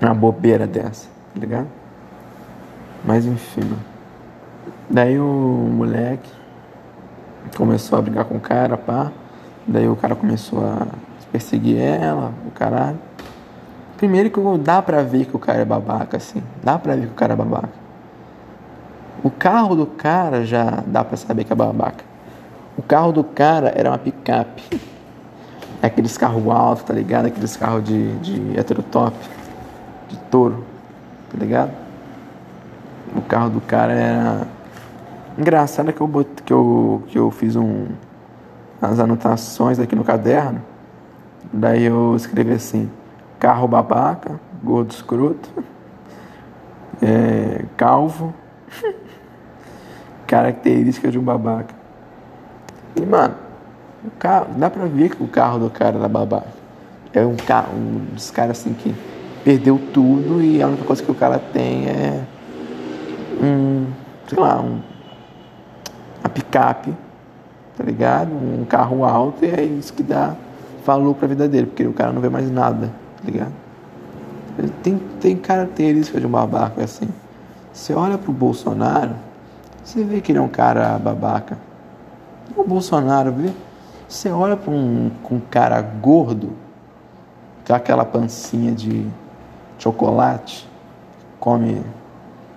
uma 0.00 0.14
bobeira 0.14 0.66
dessa, 0.66 1.06
tá 1.32 1.40
ligado? 1.40 1.68
Mas 3.04 3.24
enfim. 3.24 3.76
Daí 4.90 5.18
o 5.18 5.68
moleque 5.70 6.30
começou 7.56 7.98
a 7.98 8.02
brigar 8.02 8.24
com 8.24 8.36
o 8.36 8.40
cara, 8.40 8.76
pá. 8.76 9.10
Daí 9.66 9.88
o 9.88 9.96
cara 9.96 10.14
começou 10.14 10.64
a 10.64 10.86
perseguir 11.32 11.78
ela, 11.78 12.32
o 12.46 12.50
caralho. 12.50 12.98
Primeiro 13.96 14.30
que 14.30 14.40
dá 14.58 14.82
pra 14.82 15.02
ver 15.02 15.26
que 15.26 15.36
o 15.36 15.38
cara 15.38 15.62
é 15.62 15.64
babaca, 15.64 16.16
assim. 16.16 16.42
Dá 16.62 16.78
pra 16.78 16.94
ver 16.94 17.06
que 17.06 17.12
o 17.12 17.16
cara 17.16 17.32
é 17.32 17.36
babaca. 17.36 17.84
O 19.22 19.30
carro 19.30 19.74
do 19.74 19.86
cara 19.86 20.44
já 20.44 20.82
dá 20.86 21.02
pra 21.02 21.16
saber 21.16 21.44
que 21.44 21.52
é 21.52 21.56
babaca. 21.56 22.04
O 22.76 22.82
carro 22.82 23.12
do 23.12 23.24
cara 23.24 23.72
era 23.74 23.88
uma 23.88 23.98
picape. 23.98 24.80
É 25.80 25.86
aqueles 25.86 26.18
carros 26.18 26.46
altos, 26.48 26.84
tá 26.84 26.92
ligado? 26.92 27.26
Aqueles 27.26 27.56
carros 27.56 27.84
de, 27.84 28.16
de 28.18 28.58
heterotop, 28.58 29.16
de 30.08 30.16
touro, 30.30 30.64
tá 31.30 31.38
ligado? 31.38 31.70
O 33.16 33.22
carro 33.22 33.50
do 33.50 33.60
cara 33.60 33.92
era. 33.92 34.46
Engraçado 35.36 35.92
que 35.92 36.00
eu, 36.00 36.06
bot... 36.06 36.28
que 36.44 36.52
eu, 36.52 37.02
que 37.08 37.18
eu 37.18 37.30
fiz 37.30 37.56
um... 37.56 37.86
as 38.80 39.00
anotações 39.00 39.78
aqui 39.78 39.96
no 39.96 40.04
caderno. 40.04 40.62
Daí 41.52 41.84
eu 41.84 42.14
escrevi 42.16 42.52
assim 42.52 42.90
carro 43.38 43.68
babaca, 43.68 44.40
gordo 44.62 44.90
escroto, 44.92 45.50
é, 47.02 47.64
calvo, 47.76 48.32
característica 50.26 51.10
de 51.10 51.18
um 51.18 51.22
babaca. 51.22 51.74
E 52.96 53.04
mano, 53.04 53.34
o 54.04 54.10
carro, 54.18 54.46
dá 54.56 54.70
pra 54.70 54.86
ver 54.86 55.10
que 55.10 55.22
o 55.22 55.28
carro 55.28 55.58
do 55.58 55.68
cara 55.68 55.98
era 55.98 56.08
babaca. 56.08 56.64
É 57.12 57.24
um 57.24 57.36
carro, 57.36 57.76
um 57.76 58.14
dos 58.14 58.30
caras 58.30 58.58
assim 58.58 58.72
que 58.72 58.94
perdeu 59.44 59.78
tudo 59.92 60.40
e 60.42 60.62
a 60.62 60.66
única 60.66 60.84
coisa 60.84 61.02
que 61.02 61.10
o 61.10 61.14
cara 61.14 61.38
tem 61.38 61.86
é 61.86 62.24
um, 63.42 63.86
sei 64.26 64.38
lá, 64.38 64.60
um, 64.60 64.80
picape, 66.34 66.92
tá 67.76 67.84
ligado? 67.84 68.32
Um 68.32 68.64
carro 68.64 69.04
alto 69.04 69.44
e 69.44 69.48
é 69.48 69.62
isso 69.62 69.94
que 69.94 70.02
dá 70.02 70.34
valor 70.84 71.14
pra 71.14 71.26
vida 71.26 71.48
dele, 71.48 71.66
porque 71.66 71.86
o 71.86 71.92
cara 71.92 72.12
não 72.12 72.20
vê 72.20 72.28
mais 72.28 72.50
nada 72.50 72.90
ligado? 73.24 73.52
Ele 74.58 74.72
tem, 74.82 74.98
tem 75.20 75.36
característica 75.36 76.20
de 76.20 76.26
um 76.26 76.30
babaca 76.30 76.84
assim. 76.84 77.08
Você 77.72 77.92
olha 77.92 78.16
pro 78.16 78.32
Bolsonaro, 78.32 79.14
você 79.82 80.04
vê 80.04 80.20
que 80.20 80.30
ele 80.30 80.38
é 80.38 80.42
um 80.42 80.48
cara 80.48 80.98
babaca. 80.98 81.58
O 82.56 82.62
Bolsonaro, 82.62 83.32
vê? 83.32 83.50
Você 84.08 84.30
olha 84.30 84.56
para 84.56 84.72
um, 84.72 85.10
um 85.30 85.40
cara 85.40 85.80
gordo, 85.80 86.52
com 87.66 87.74
aquela 87.74 88.04
pancinha 88.04 88.72
de 88.72 89.06
chocolate, 89.78 90.68
come 91.40 91.82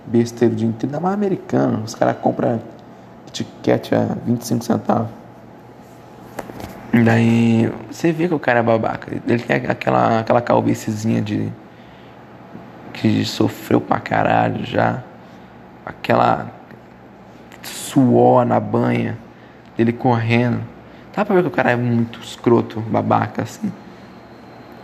besteira 0.06 0.54
de 0.54 0.66
inteiro, 0.66 0.94
ainda 0.94 1.00
mais 1.00 1.14
americano. 1.14 1.82
Os 1.84 1.94
caras 1.94 2.16
compram 2.18 2.60
etiquete 3.28 3.94
a 3.94 4.16
25 4.24 4.64
centavos. 4.64 5.10
Daí 6.92 7.70
você 7.90 8.12
vê 8.12 8.28
que 8.28 8.34
o 8.34 8.38
cara 8.38 8.60
é 8.60 8.62
babaca. 8.62 9.14
Ele 9.26 9.42
tem 9.42 9.56
aquela, 9.56 10.20
aquela 10.20 10.40
calvícezinha 10.40 11.20
de. 11.20 11.52
que 12.92 13.24
sofreu 13.24 13.80
pra 13.80 14.00
caralho 14.00 14.64
já. 14.64 15.02
Aquela. 15.84 16.50
suor 17.62 18.44
na 18.44 18.58
banha, 18.58 19.18
dele 19.76 19.92
correndo. 19.92 20.60
Dá 21.14 21.24
pra 21.24 21.34
ver 21.34 21.42
que 21.42 21.48
o 21.48 21.50
cara 21.50 21.72
é 21.72 21.76
muito 21.76 22.20
escroto, 22.20 22.80
babaca, 22.80 23.42
assim. 23.42 23.72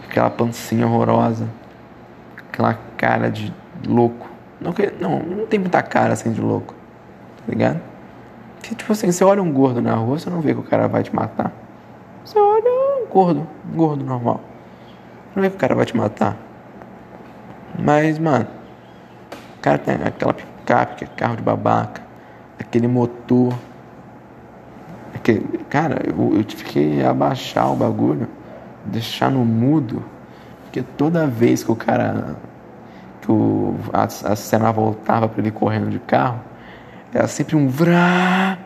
Aquela 0.08 0.30
pancinha 0.30 0.86
horrorosa. 0.86 1.48
Aquela 2.36 2.78
cara 2.96 3.30
de 3.30 3.52
louco. 3.86 4.28
Não, 4.60 4.74
não, 5.00 5.18
não 5.20 5.46
tem 5.46 5.58
muita 5.58 5.82
cara 5.82 6.12
assim 6.12 6.32
de 6.32 6.40
louco. 6.40 6.74
Tá 7.38 7.44
ligado? 7.48 7.93
Que, 8.64 8.74
tipo 8.74 8.92
assim, 8.92 9.12
você 9.12 9.22
olha 9.22 9.42
um 9.42 9.52
gordo 9.52 9.82
na 9.82 9.94
rua, 9.94 10.18
você 10.18 10.30
não 10.30 10.40
vê 10.40 10.54
que 10.54 10.60
o 10.60 10.62
cara 10.62 10.88
vai 10.88 11.02
te 11.02 11.14
matar. 11.14 11.52
Você 12.24 12.38
olha 12.38 13.02
um 13.02 13.06
gordo, 13.06 13.46
um 13.70 13.76
gordo 13.76 14.02
normal. 14.02 14.40
Você 15.28 15.32
não 15.36 15.42
vê 15.42 15.50
que 15.50 15.56
o 15.56 15.58
cara 15.58 15.74
vai 15.74 15.84
te 15.84 15.94
matar. 15.94 16.34
Mas, 17.78 18.18
mano, 18.18 18.46
o 19.58 19.60
cara 19.60 19.76
tem 19.76 19.96
aquela 19.96 20.32
picape, 20.32 20.96
que 20.96 21.04
é 21.04 21.06
carro 21.08 21.36
de 21.36 21.42
babaca, 21.42 22.00
aquele 22.58 22.88
motor. 22.88 23.52
Aquele, 25.14 25.58
cara, 25.68 26.00
eu, 26.06 26.34
eu 26.34 26.42
tive 26.42 26.64
que 26.64 27.04
abaixar 27.04 27.70
o 27.70 27.76
bagulho, 27.76 28.26
deixar 28.86 29.30
no 29.30 29.44
mudo, 29.44 30.02
porque 30.62 30.82
toda 30.96 31.26
vez 31.26 31.62
que 31.62 31.70
o 31.70 31.76
cara. 31.76 32.36
que 33.20 33.30
o, 33.30 33.76
a, 33.92 34.04
a 34.04 34.36
cena 34.36 34.72
voltava 34.72 35.28
pra 35.28 35.42
ele 35.42 35.50
correndo 35.50 35.90
de 35.90 35.98
carro, 35.98 36.40
era 37.14 37.28
sempre 37.28 37.54
um 37.54 37.68
vrá, 37.68 38.58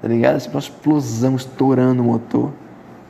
tá 0.00 0.06
ligado? 0.06 0.38
Sempre 0.38 0.56
uma 0.56 0.60
explosão 0.60 1.34
estourando 1.34 2.00
o 2.00 2.04
motor. 2.04 2.52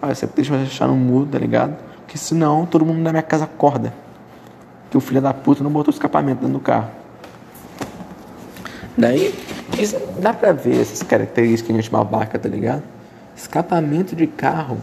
Aí 0.00 0.14
você 0.14 0.26
deixa 0.26 0.54
eu 0.54 0.58
deixar 0.58 0.86
no 0.86 0.96
mudo, 0.96 1.32
tá 1.32 1.38
ligado? 1.38 1.76
Porque 1.98 2.16
senão 2.16 2.64
todo 2.64 2.86
mundo 2.86 3.00
na 3.00 3.10
minha 3.10 3.22
casa 3.22 3.44
acorda 3.44 3.92
que 4.90 4.96
o 4.96 5.00
filho 5.00 5.20
da 5.20 5.34
puta 5.34 5.62
não 5.62 5.70
botou 5.70 5.92
escapamento 5.92 6.40
dentro 6.40 6.54
do 6.54 6.60
carro. 6.60 6.88
Daí, 8.96 9.34
isso, 9.78 9.96
dá 10.18 10.32
pra 10.32 10.52
ver 10.52 10.80
essas 10.80 11.02
características 11.02 11.84
de 11.84 11.90
babaca, 11.90 12.38
tá 12.38 12.48
ligado? 12.48 12.82
Escapamento 13.36 14.16
de 14.16 14.26
carro. 14.26 14.78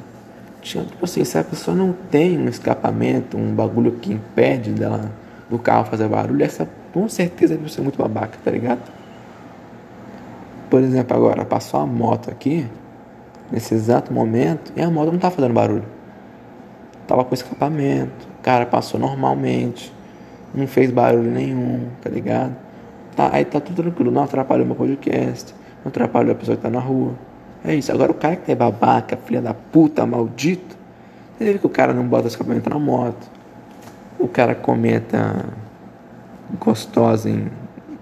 Tipo 0.62 1.04
assim, 1.04 1.24
se 1.26 1.38
a 1.38 1.44
pessoa 1.44 1.76
não 1.76 1.94
tem 2.12 2.38
um 2.38 2.48
escapamento, 2.48 3.38
um 3.38 3.54
bagulho 3.54 3.94
que 3.94 4.14
impede 4.14 4.72
dela 4.72 5.12
do 5.50 5.58
carro 5.58 5.86
fazer 5.86 6.08
barulho, 6.08 6.44
essa 6.44 6.68
com 6.94 7.10
certeza 7.10 7.56
deve 7.56 7.72
ser 7.72 7.82
muito 7.82 7.98
babaca, 7.98 8.38
tá 8.44 8.52
ligado? 8.52 8.80
Por 10.70 10.82
exemplo, 10.82 11.16
agora, 11.16 11.46
passou 11.46 11.80
a 11.80 11.86
moto 11.86 12.30
aqui, 12.30 12.68
nesse 13.52 13.74
exato 13.74 14.14
momento, 14.14 14.74
e 14.76 14.82
a 14.82 14.90
moto 14.90 15.12
não 15.12 15.20
tá 15.20 15.30
fazendo 15.30 15.54
barulho. 15.54 15.86
Tava 17.08 17.24
com 17.24 17.34
escapamento, 17.34 18.28
o 18.40 18.44
cara 18.44 18.66
passou 18.66 19.00
normalmente 19.00 19.94
não 20.56 20.68
fez 20.68 20.90
barulho 20.90 21.30
nenhum, 21.30 21.88
tá 22.02 22.10
ligado? 22.10 22.56
Tá, 23.16 23.30
aí 23.32 23.46
tá 23.46 23.60
tudo 23.60 23.84
tranquilo, 23.84 24.12
não 24.12 24.24
atrapalhou 24.24 24.66
meu 24.66 24.76
podcast, 24.76 25.54
não 25.84 25.90
atrapalhou 25.90 26.32
a 26.32 26.36
pessoa 26.36 26.56
que 26.56 26.64
tá 26.64 26.70
na 26.70 26.80
rua. 26.80 27.14
É 27.64 27.76
isso. 27.76 27.92
Agora 27.92 28.12
o 28.12 28.16
cara 28.16 28.36
que 28.36 28.52
é 28.52 28.56
babaca, 28.56 29.18
filha 29.18 29.42
da 29.42 29.54
puta, 29.54 30.06
maldito, 30.06 30.78
você 31.38 31.54
vê 31.54 31.60
que 31.60 31.66
o 31.66 31.70
cara 31.70 31.94
não 31.94 32.08
bota 32.08 32.28
escapamento 32.28 32.70
na 32.70 32.80
moto. 32.80 33.30
O 34.18 34.28
cara 34.28 34.56
comenta 34.56 35.46
gostosa 36.60 37.30
em 37.30 37.50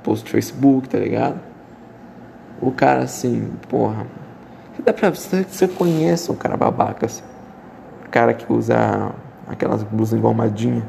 post 0.03 0.25
do 0.25 0.31
Facebook, 0.31 0.89
tá 0.89 0.99
ligado? 0.99 1.39
O 2.65 2.71
cara 2.71 3.03
assim, 3.03 3.51
porra. 3.69 4.05
Dá 4.83 4.93
pra 4.93 5.09
você, 5.09 5.43
você 5.43 5.67
conhece 5.67 6.31
um 6.31 6.35
cara 6.35 6.57
babaca 6.57 7.05
assim. 7.05 7.23
Cara 8.09 8.33
que 8.33 8.51
usa 8.51 9.11
aquelas 9.47 9.83
blusas 9.83 10.17
engomadinhas 10.17 10.83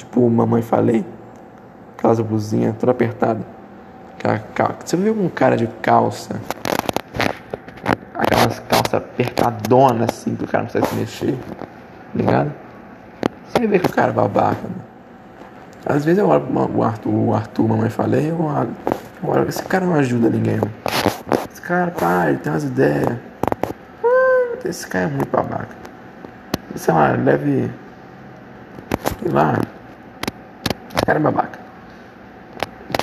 Tipo, 0.00 0.28
mamãe 0.30 0.62
falei. 0.62 1.04
Aquelas 1.96 2.18
blusinhas 2.20 2.74
toda 2.78 2.92
apertada. 2.92 3.40
Você 4.82 4.96
viu 4.96 5.12
um 5.12 5.28
cara 5.28 5.56
de 5.56 5.66
calça? 5.82 6.40
Aquelas 8.14 8.58
calças 8.60 8.94
apertadonas 8.94 10.08
assim, 10.08 10.34
que 10.34 10.44
o 10.44 10.46
cara 10.46 10.64
não 10.64 10.70
precisa 10.70 10.86
se 10.86 10.96
mexer. 10.98 11.38
Ligado? 12.14 12.50
Você 13.48 13.66
vê 13.66 13.78
que 13.78 13.86
o 13.86 13.92
cara 13.92 14.10
é 14.10 14.14
babaca. 14.14 14.62
Né? 14.62 14.74
Às 15.84 16.04
vezes 16.04 16.18
eu 16.18 16.28
olho 16.28 16.46
o 16.74 16.82
Arthur, 16.82 17.14
o 17.14 17.34
Arthur, 17.34 17.68
mamãe 17.68 17.90
falei, 17.90 18.30
eu 18.30 18.40
olho, 18.40 18.70
eu 19.22 19.28
olho, 19.28 19.48
esse 19.48 19.62
cara 19.62 19.84
não 19.84 19.94
ajuda 19.94 20.30
ninguém. 20.30 20.56
Mano. 20.56 20.79
Esse 21.60 21.68
cara, 21.68 21.90
pai, 21.90 22.30
ele 22.30 22.38
tem 22.38 22.50
umas 22.50 22.64
ideias. 22.64 23.18
Ah, 24.02 24.58
esse 24.64 24.86
cara 24.86 25.04
é 25.04 25.08
muito 25.08 25.28
babaca. 25.30 25.76
Sei 26.74 26.94
lá, 26.94 27.12
ele 27.12 27.22
deve. 27.22 27.70
Sei 29.20 29.30
lá, 29.30 29.58
cara 31.04 31.18
é 31.18 31.22
babaca. 31.22 31.58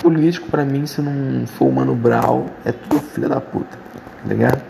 Político, 0.02 0.50
pra 0.50 0.66
mim, 0.66 0.88
se 0.88 1.04
não 1.04 1.46
for 1.46 1.68
o 1.68 1.72
Mano 1.72 1.94
Brown, 1.94 2.48
é 2.66 2.72
tudo 2.72 3.00
filha 3.00 3.30
da 3.30 3.40
puta, 3.40 3.78
tá 4.24 4.28
ligado? 4.28 4.62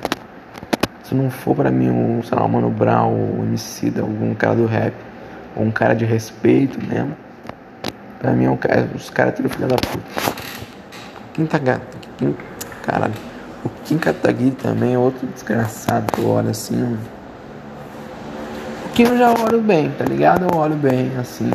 Se 1.03 1.15
não 1.15 1.31
for 1.31 1.55
pra 1.55 1.71
mim 1.71 1.89
um, 1.89 2.21
sei 2.23 2.37
lá, 2.37 2.43
o 2.43 2.49
Mano 2.49 2.69
Brown, 2.69 3.13
o 3.39 3.43
MC, 3.45 3.93
algum 4.01 4.35
cara 4.35 4.55
do 4.55 4.65
rap, 4.65 4.93
ou 5.55 5.63
um 5.63 5.71
cara 5.71 5.93
de 5.93 6.03
respeito 6.03 6.77
mesmo, 6.85 7.15
pra 8.19 8.33
mim 8.33 8.45
é 8.45 8.49
um, 8.49 8.57
é, 8.67 8.93
os 8.93 9.09
caras 9.09 9.35
tudo 9.35 9.47
filha 9.47 9.67
da 9.67 9.77
puta. 9.77 10.33
Quinta 11.33 11.57
gata, 11.57 11.97
quinta, 12.17 12.43
caralho. 12.83 13.36
O 13.63 13.69
Kim 13.85 13.97
Kataguiri 13.97 14.51
também 14.51 14.93
é 14.93 14.97
outro 14.97 15.27
desgraçado 15.27 16.11
que 16.11 16.21
eu 16.21 16.29
olho 16.29 16.49
assim. 16.49 16.97
O 18.85 18.89
Kim 18.89 19.03
eu 19.03 19.17
já 19.17 19.31
olho 19.31 19.61
bem, 19.61 19.91
tá 19.91 20.05
ligado? 20.05 20.47
Eu 20.51 20.57
olho 20.57 20.75
bem, 20.75 21.11
assim 21.17 21.51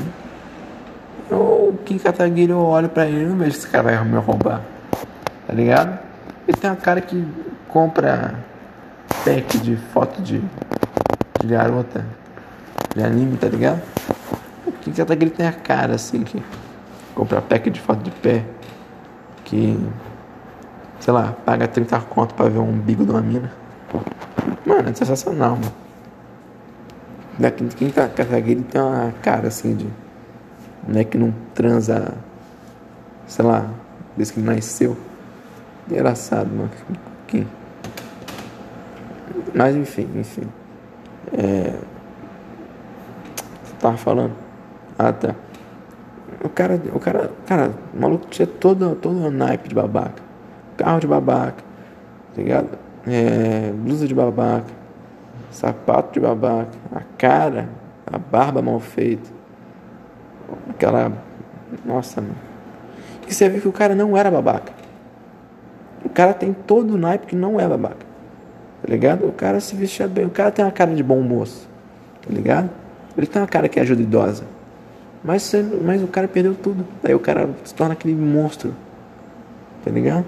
o 1.73 1.79
Kim 1.85 1.99
Kataguiri, 1.99 2.51
eu 2.51 2.59
olho 2.59 2.88
pra 2.88 3.07
ele 3.07 3.25
e 3.25 3.27
não 3.27 3.37
vejo 3.37 3.53
que 3.53 3.59
esse 3.59 3.69
cara 3.69 3.85
vai 3.85 4.05
me 4.05 4.19
roubar. 4.19 4.61
Tá 5.47 5.53
ligado? 5.53 5.99
Ele 6.47 6.57
tem 6.57 6.71
uma 6.71 6.77
cara 6.77 7.01
que 7.01 7.27
compra 7.69 8.35
pack 9.25 9.59
de 9.59 9.77
foto 9.77 10.21
de, 10.21 10.43
de 11.41 11.47
garota 11.47 12.05
de 12.95 13.03
anime, 13.03 13.37
tá 13.37 13.49
ligado? 13.49 13.81
O 14.67 14.73
Kim 14.73 14.93
Kataguiri 14.93 15.31
tem 15.31 15.47
a 15.47 15.53
cara 15.53 15.95
assim 15.95 16.23
que 16.23 16.43
compra 17.15 17.41
pack 17.41 17.71
de 17.71 17.81
foto 17.81 18.03
de 18.03 18.11
pé 18.11 18.45
que 19.45 19.79
sei 21.03 21.12
lá, 21.12 21.35
paga 21.45 21.67
30 21.67 21.99
conto 22.03 22.33
pra 22.33 22.49
ver 22.49 22.61
um 22.61 22.71
umbigo 22.71 23.05
de 23.05 23.11
uma 23.11 23.21
mina. 23.21 23.51
Mano, 24.65 24.88
é 24.88 24.95
sensacional, 24.95 25.57
mano. 25.57 25.73
Daqui, 27.37 27.67
quem 27.75 27.91
tá 27.91 28.09
Kataguiri 28.09 28.62
tem 28.62 28.81
uma 28.81 29.12
cara 29.21 29.49
assim 29.49 29.75
de 29.75 29.88
né, 30.87 31.03
que 31.03 31.19
não 31.19 31.35
transa, 31.55 32.15
sei 33.27 33.45
lá, 33.45 33.69
desde 34.17 34.35
que 34.35 34.41
nasceu. 34.41 34.97
Engraçado, 35.91 36.49
mano. 36.55 36.71
Que... 37.27 37.45
Mas 39.53 39.75
enfim, 39.75 40.09
enfim. 40.15 40.49
É... 41.33 41.81
Você 43.65 43.75
tava 43.81 43.97
falando? 43.97 44.35
Ah, 44.97 45.12
tá. 45.12 45.35
O 46.45 46.49
cara, 46.49 46.81
o 46.95 47.01
cara, 47.01 47.31
cara, 47.45 47.73
o 47.93 48.01
maluco 48.01 48.27
tinha 48.29 48.47
todo, 48.47 48.95
todo 48.95 49.27
o 49.27 49.31
naipe 49.33 49.69
de 49.69 49.75
babaca. 49.75 50.32
Carro 50.83 50.99
de 50.99 51.07
babaca, 51.07 51.62
tá 52.35 52.42
ligado? 52.42 52.79
É, 53.07 53.73
blusa 53.73 54.09
de 54.09 54.14
babaca, 54.14 54.66
sapato 55.51 56.12
de 56.12 56.21
babaca, 56.21 56.71
a 56.92 57.01
cara, 57.16 57.68
a 58.07 58.18
barba 58.18 58.61
mal 58.61 58.81
feita 58.81 59.31
Aquela. 60.71 61.12
Nossa, 61.85 62.21
mano. 62.21 62.35
E 63.29 63.33
você 63.33 63.49
vê 63.49 63.61
que 63.61 63.68
o 63.68 63.73
cara 63.73 63.95
não 63.95 64.16
era 64.16 64.31
babaca. 64.31 64.73
O 66.05 66.09
cara 66.09 66.35
tem 66.35 66.53
todo 66.53 66.95
o 66.95 66.99
naipe 66.99 67.27
que 67.27 67.37
não 67.37 67.61
é 67.61 67.66
babaca. 67.66 68.05
Tá 68.83 68.88
ligado? 68.88 69.27
O 69.27 69.33
cara 69.33 69.61
se 69.61 69.77
vestia 69.77 70.09
bem. 70.09 70.27
O 70.27 70.31
cara 70.31 70.51
tem 70.51 70.64
uma 70.64 70.73
cara 70.73 70.95
de 70.95 71.03
bom 71.03 71.21
moço. 71.21 71.68
Tá 72.21 72.33
ligado? 72.33 72.68
Ele 73.16 73.27
tem 73.27 73.40
uma 73.40 73.49
cara 73.49 73.68
que 73.68 73.79
ajuda 73.79 74.03
idosa. 74.03 74.45
Mas, 75.23 75.55
mas 75.83 76.03
o 76.03 76.09
cara 76.09 76.27
perdeu 76.27 76.55
tudo. 76.55 76.85
Daí 77.03 77.14
o 77.14 77.21
cara 77.21 77.49
se 77.64 77.75
torna 77.75 77.92
aquele 77.92 78.14
monstro. 78.14 78.75
Tá 79.85 79.90
ligado? 79.90 80.27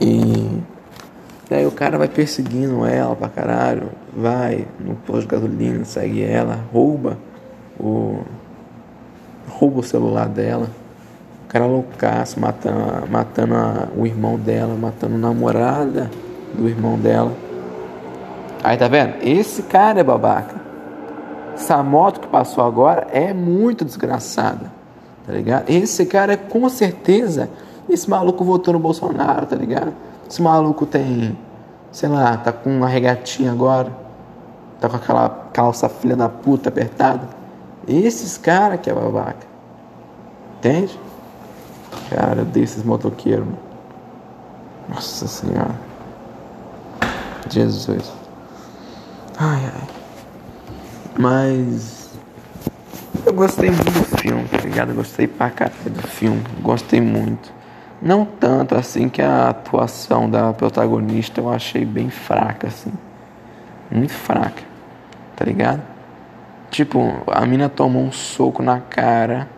E. 0.00 0.60
Daí 1.48 1.64
o 1.64 1.70
cara 1.70 1.96
vai 1.96 2.08
perseguindo 2.08 2.84
ela 2.84 3.14
pra 3.14 3.28
caralho. 3.28 3.90
Vai 4.16 4.66
no 4.80 4.96
posto 4.96 5.22
de 5.22 5.26
gasolina, 5.28 5.84
segue 5.84 6.22
ela, 6.22 6.60
rouba 6.72 7.16
o 7.78 8.20
rouba 9.48 9.80
o 9.80 9.82
celular 9.82 10.28
dela. 10.28 10.68
O 11.44 11.48
cara 11.48 11.64
loucaço, 11.66 12.40
matando, 12.40 13.08
matando 13.08 13.54
a, 13.54 13.88
o 13.96 14.06
irmão 14.06 14.36
dela, 14.36 14.74
matando 14.74 15.14
a 15.14 15.18
namorada 15.18 16.10
do 16.54 16.68
irmão 16.68 16.98
dela. 16.98 17.32
Aí 18.62 18.76
tá 18.76 18.88
vendo? 18.88 19.14
Esse 19.22 19.62
cara 19.62 20.00
é 20.00 20.02
babaca. 20.02 20.56
Essa 21.54 21.82
moto 21.82 22.20
que 22.20 22.26
passou 22.26 22.64
agora 22.64 23.06
é 23.12 23.32
muito 23.32 23.84
desgraçada. 23.84 24.72
Tá 25.26 25.32
ligado? 25.32 25.70
Esse 25.70 26.04
cara 26.04 26.32
é 26.32 26.36
com 26.36 26.68
certeza. 26.68 27.48
Esse 27.88 28.08
maluco 28.10 28.44
votou 28.44 28.74
no 28.74 28.80
Bolsonaro, 28.80 29.46
tá 29.46 29.56
ligado? 29.56 29.92
Esse 30.28 30.42
maluco 30.42 30.84
tem, 30.84 31.38
sei 31.92 32.08
lá, 32.08 32.36
tá 32.36 32.52
com 32.52 32.70
uma 32.70 32.88
regatinha 32.88 33.52
agora. 33.52 33.90
Tá 34.80 34.88
com 34.88 34.96
aquela 34.96 35.28
calça 35.52 35.88
filha 35.88 36.16
da 36.16 36.28
puta 36.28 36.68
apertada. 36.68 37.28
Esses 37.86 38.36
caras 38.36 38.80
que 38.80 38.90
é 38.90 38.94
babaca. 38.94 39.46
Entende? 40.58 40.98
Cara, 42.10 42.44
desses 42.44 42.82
motoqueiros. 42.82 43.46
Nossa 44.88 45.26
Senhora. 45.26 45.74
Jesus. 47.48 48.12
Ai, 49.38 49.60
ai. 49.64 49.88
Mas. 51.18 52.10
Eu 53.24 53.32
gostei 53.32 53.70
muito 53.70 53.90
do 53.90 54.04
filme, 54.18 54.44
tá 54.48 54.58
ligado? 54.58 54.90
Eu 54.90 54.96
gostei 54.96 55.26
pra 55.26 55.50
caralho 55.50 55.90
do 55.90 56.06
filme. 56.06 56.42
Gostei 56.62 57.00
muito. 57.00 57.55
Não 58.06 58.24
tanto 58.24 58.76
assim 58.76 59.08
que 59.08 59.20
a 59.20 59.48
atuação 59.48 60.30
da 60.30 60.52
protagonista 60.52 61.40
eu 61.40 61.50
achei 61.50 61.84
bem 61.84 62.08
fraca, 62.08 62.68
assim. 62.68 62.92
Muito 63.90 64.12
fraca. 64.12 64.62
Tá 65.34 65.44
ligado? 65.44 65.82
Tipo, 66.70 67.24
a 67.26 67.44
mina 67.44 67.68
tomou 67.68 68.04
um 68.04 68.12
soco 68.12 68.62
na 68.62 68.78
cara. 68.78 69.48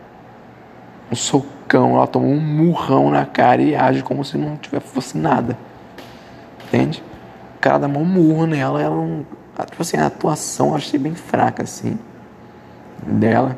Um 1.11 1.15
socão, 1.15 1.93
ela 1.93 2.07
tomou 2.07 2.31
um 2.31 2.39
murrão 2.39 3.11
na 3.11 3.23
cara 3.23 3.61
e 3.61 3.75
age 3.75 4.01
como 4.01 4.25
se 4.25 4.35
não 4.35 4.57
tivesse 4.57 4.87
fosse 4.87 5.15
nada. 5.15 5.55
Entende? 6.65 7.03
O 7.55 7.59
cara 7.59 7.77
dá 7.77 7.87
um 7.87 8.03
murro 8.03 8.47
nela, 8.47 8.81
ela 8.81 8.95
não. 8.95 9.27
Tipo 9.63 9.83
assim, 9.83 9.97
a 9.97 10.07
atuação 10.07 10.69
eu 10.69 10.75
achei 10.75 10.99
bem 10.99 11.13
fraca, 11.13 11.61
assim. 11.61 11.99
Dela. 13.05 13.55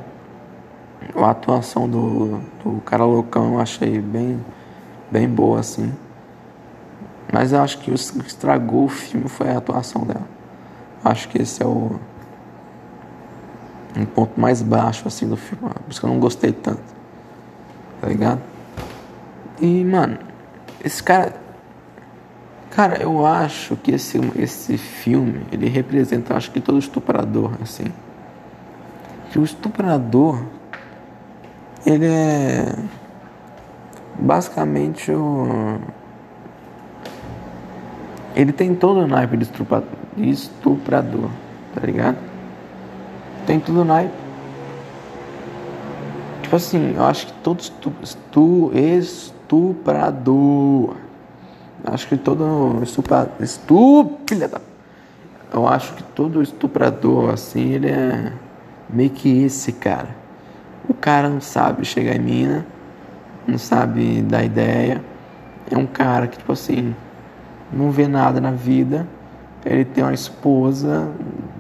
A 1.15 1.29
atuação 1.29 1.87
do, 1.87 2.41
do 2.61 2.81
cara 2.81 3.05
loucão 3.05 3.53
eu 3.53 3.61
achei 3.61 4.01
bem, 4.01 4.43
bem 5.11 5.27
boa, 5.27 5.59
assim. 5.59 5.91
Mas 7.31 7.53
eu 7.53 7.61
acho 7.61 7.77
que 7.79 7.91
o 7.91 7.93
que 7.93 8.27
estragou 8.27 8.85
o 8.85 8.89
filme 8.89 9.27
foi 9.27 9.49
a 9.49 9.57
atuação 9.57 10.03
dela. 10.03 10.27
Acho 11.03 11.27
que 11.29 11.41
esse 11.41 11.61
é 11.61 11.65
o 11.65 11.99
um 13.97 14.05
ponto 14.05 14.39
mais 14.39 14.61
baixo 14.61 15.07
assim 15.07 15.27
do 15.27 15.35
filme. 15.35 15.69
Por 15.69 15.89
isso 15.89 15.99
que 15.99 16.05
eu 16.05 16.09
não 16.09 16.19
gostei 16.19 16.51
tanto. 16.51 16.81
Tá 17.99 18.07
ligado? 18.07 18.41
E, 19.59 19.83
mano, 19.83 20.17
esse 20.83 21.01
cara. 21.03 21.39
Cara, 22.71 23.03
eu 23.03 23.25
acho 23.25 23.75
que 23.75 23.91
esse, 23.91 24.17
esse 24.37 24.77
filme, 24.77 25.45
ele 25.51 25.67
representa, 25.67 26.35
acho 26.35 26.51
que 26.51 26.61
todo 26.61 26.79
estuprador, 26.79 27.51
assim. 27.61 27.91
Que 29.29 29.37
o 29.37 29.43
estuprador, 29.43 30.41
ele 31.85 32.05
é 32.05 32.73
basicamente 34.21 35.11
o. 35.11 35.79
Ele 38.35 38.53
tem 38.53 38.73
todo 38.75 39.01
o 39.01 39.07
naipe 39.07 39.35
de 39.35 39.49
estuprador, 40.29 41.29
tá 41.75 41.85
ligado? 41.85 42.17
Tem 43.45 43.59
tudo 43.59 43.83
naipe. 43.83 44.13
Tipo 46.43 46.55
assim, 46.55 46.95
eu 46.95 47.03
acho 47.03 47.27
que 47.27 47.33
todo 47.33 47.59
estu, 47.59 47.93
estu, 48.01 48.71
estuprador. 49.51 50.95
Acho 51.83 52.07
que 52.07 52.15
todo 52.15 52.79
estuprador. 52.83 53.33
Estúpida! 53.41 54.61
Eu 55.53 55.67
acho 55.67 55.93
que 55.95 56.03
todo 56.03 56.41
estuprador, 56.41 57.33
assim, 57.33 57.71
ele 57.73 57.89
é 57.89 58.31
meio 58.89 59.09
que 59.09 59.43
esse 59.43 59.73
cara. 59.73 60.15
O 60.87 60.93
cara 60.93 61.27
não 61.27 61.41
sabe 61.41 61.83
chegar 61.83 62.15
em 62.15 62.19
mina, 62.19 62.65
não 63.47 63.57
sabe 63.57 64.21
dar 64.21 64.43
ideia. 64.43 65.01
É 65.69 65.77
um 65.77 65.85
cara 65.85 66.27
que, 66.27 66.37
tipo 66.37 66.51
assim, 66.51 66.95
não 67.71 67.91
vê 67.91 68.07
nada 68.07 68.39
na 68.41 68.51
vida. 68.51 69.07
Ele 69.65 69.85
tem 69.85 70.03
uma 70.03 70.13
esposa, 70.13 71.09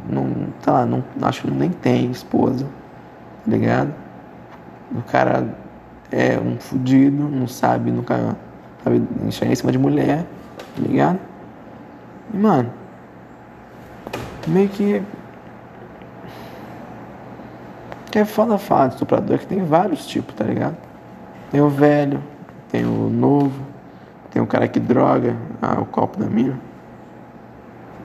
não, 0.09 0.47
tá 0.61 0.71
lá, 0.71 0.85
não, 0.85 1.03
acho 1.21 1.43
que 1.43 1.51
nem 1.51 1.69
tem 1.69 2.09
esposa, 2.09 2.65
tá 3.45 3.51
ligado? 3.51 3.93
O 4.93 5.01
cara 5.03 5.47
é 6.11 6.37
um 6.39 6.57
fudido, 6.59 7.29
não 7.29 7.47
sabe, 7.47 7.91
nunca 7.91 8.35
sabe 8.83 9.03
enxergar 9.25 9.53
em 9.53 9.55
cima 9.55 9.71
de 9.71 9.77
mulher, 9.77 10.25
tá 10.57 10.81
ligado? 10.81 11.19
E, 12.33 12.37
mano, 12.37 12.71
meio 14.47 14.69
que. 14.69 15.01
Que 18.11 18.19
é 18.19 18.25
foda 18.25 18.57
falar 18.57 18.87
de 18.87 18.95
estuprador, 18.95 19.37
que 19.37 19.47
tem 19.47 19.63
vários 19.63 20.05
tipos, 20.05 20.35
tá 20.35 20.43
ligado? 20.43 20.75
Tem 21.51 21.59
o 21.59 21.69
velho, 21.69 22.23
tem 22.71 22.85
o 22.85 23.09
novo, 23.09 23.61
tem 24.31 24.41
o 24.41 24.47
cara 24.47 24.69
que 24.69 24.79
droga 24.79 25.35
ah, 25.61 25.81
o 25.81 25.85
copo 25.85 26.17
da 26.17 26.25
mina, 26.25 26.57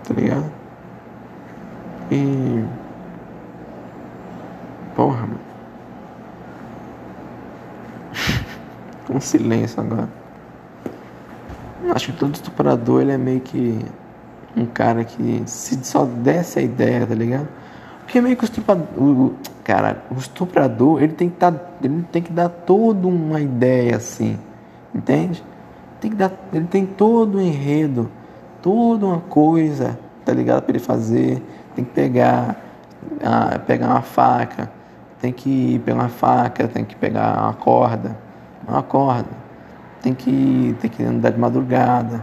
tá 0.06 0.12
ligado? 0.12 0.50
E. 2.10 2.64
Porra, 4.96 5.20
mano. 5.20 5.40
um 9.08 9.20
silêncio 9.20 9.80
agora. 9.80 10.08
Acho 11.94 12.12
que 12.12 12.18
todo 12.18 12.34
estuprador 12.34 13.02
ele 13.02 13.12
é 13.12 13.18
meio 13.18 13.40
que 13.40 13.78
um 14.56 14.66
cara 14.66 15.04
que 15.04 15.44
se 15.46 15.84
só 15.84 16.04
desse 16.04 16.58
a 16.58 16.62
ideia, 16.62 17.06
tá 17.06 17.14
ligado? 17.14 17.46
Porque 18.00 18.20
meio 18.20 18.36
que 18.36 18.42
o 18.42 18.46
estuprador, 18.46 18.86
o, 18.96 19.34
cara, 19.66 20.04
o 20.12 20.14
estuprador, 20.14 21.02
ele 21.02 21.12
tem 21.12 21.28
que 21.28 21.34
tá, 21.34 21.52
ele 21.82 22.04
tem 22.12 22.22
que 22.22 22.30
dar 22.30 22.48
toda 22.48 23.08
uma 23.08 23.40
ideia 23.40 23.96
assim, 23.96 24.38
entende? 24.94 25.42
Tem 26.00 26.08
que 26.08 26.16
dar, 26.16 26.30
ele 26.52 26.66
tem 26.66 26.86
todo 26.86 27.38
um 27.38 27.40
enredo, 27.40 28.08
toda 28.62 29.04
uma 29.04 29.18
coisa, 29.18 29.98
tá 30.24 30.32
ligado 30.32 30.62
para 30.62 30.70
ele 30.70 30.78
fazer, 30.78 31.42
tem 31.74 31.84
que 31.84 31.90
pegar, 31.90 32.54
ah, 33.20 33.58
pegar 33.58 33.88
uma 33.88 34.02
faca, 34.02 34.70
tem 35.20 35.32
que 35.32 35.80
pegar 35.80 35.98
uma 35.98 36.08
faca, 36.10 36.68
tem 36.68 36.84
que 36.84 36.94
pegar 36.94 37.36
uma 37.42 37.54
corda, 37.54 38.16
uma 38.68 38.84
corda, 38.84 39.30
tem 40.00 40.14
que, 40.14 40.76
tem 40.80 40.88
que 40.88 41.02
andar 41.02 41.30
de 41.30 41.40
madrugada, 41.40 42.22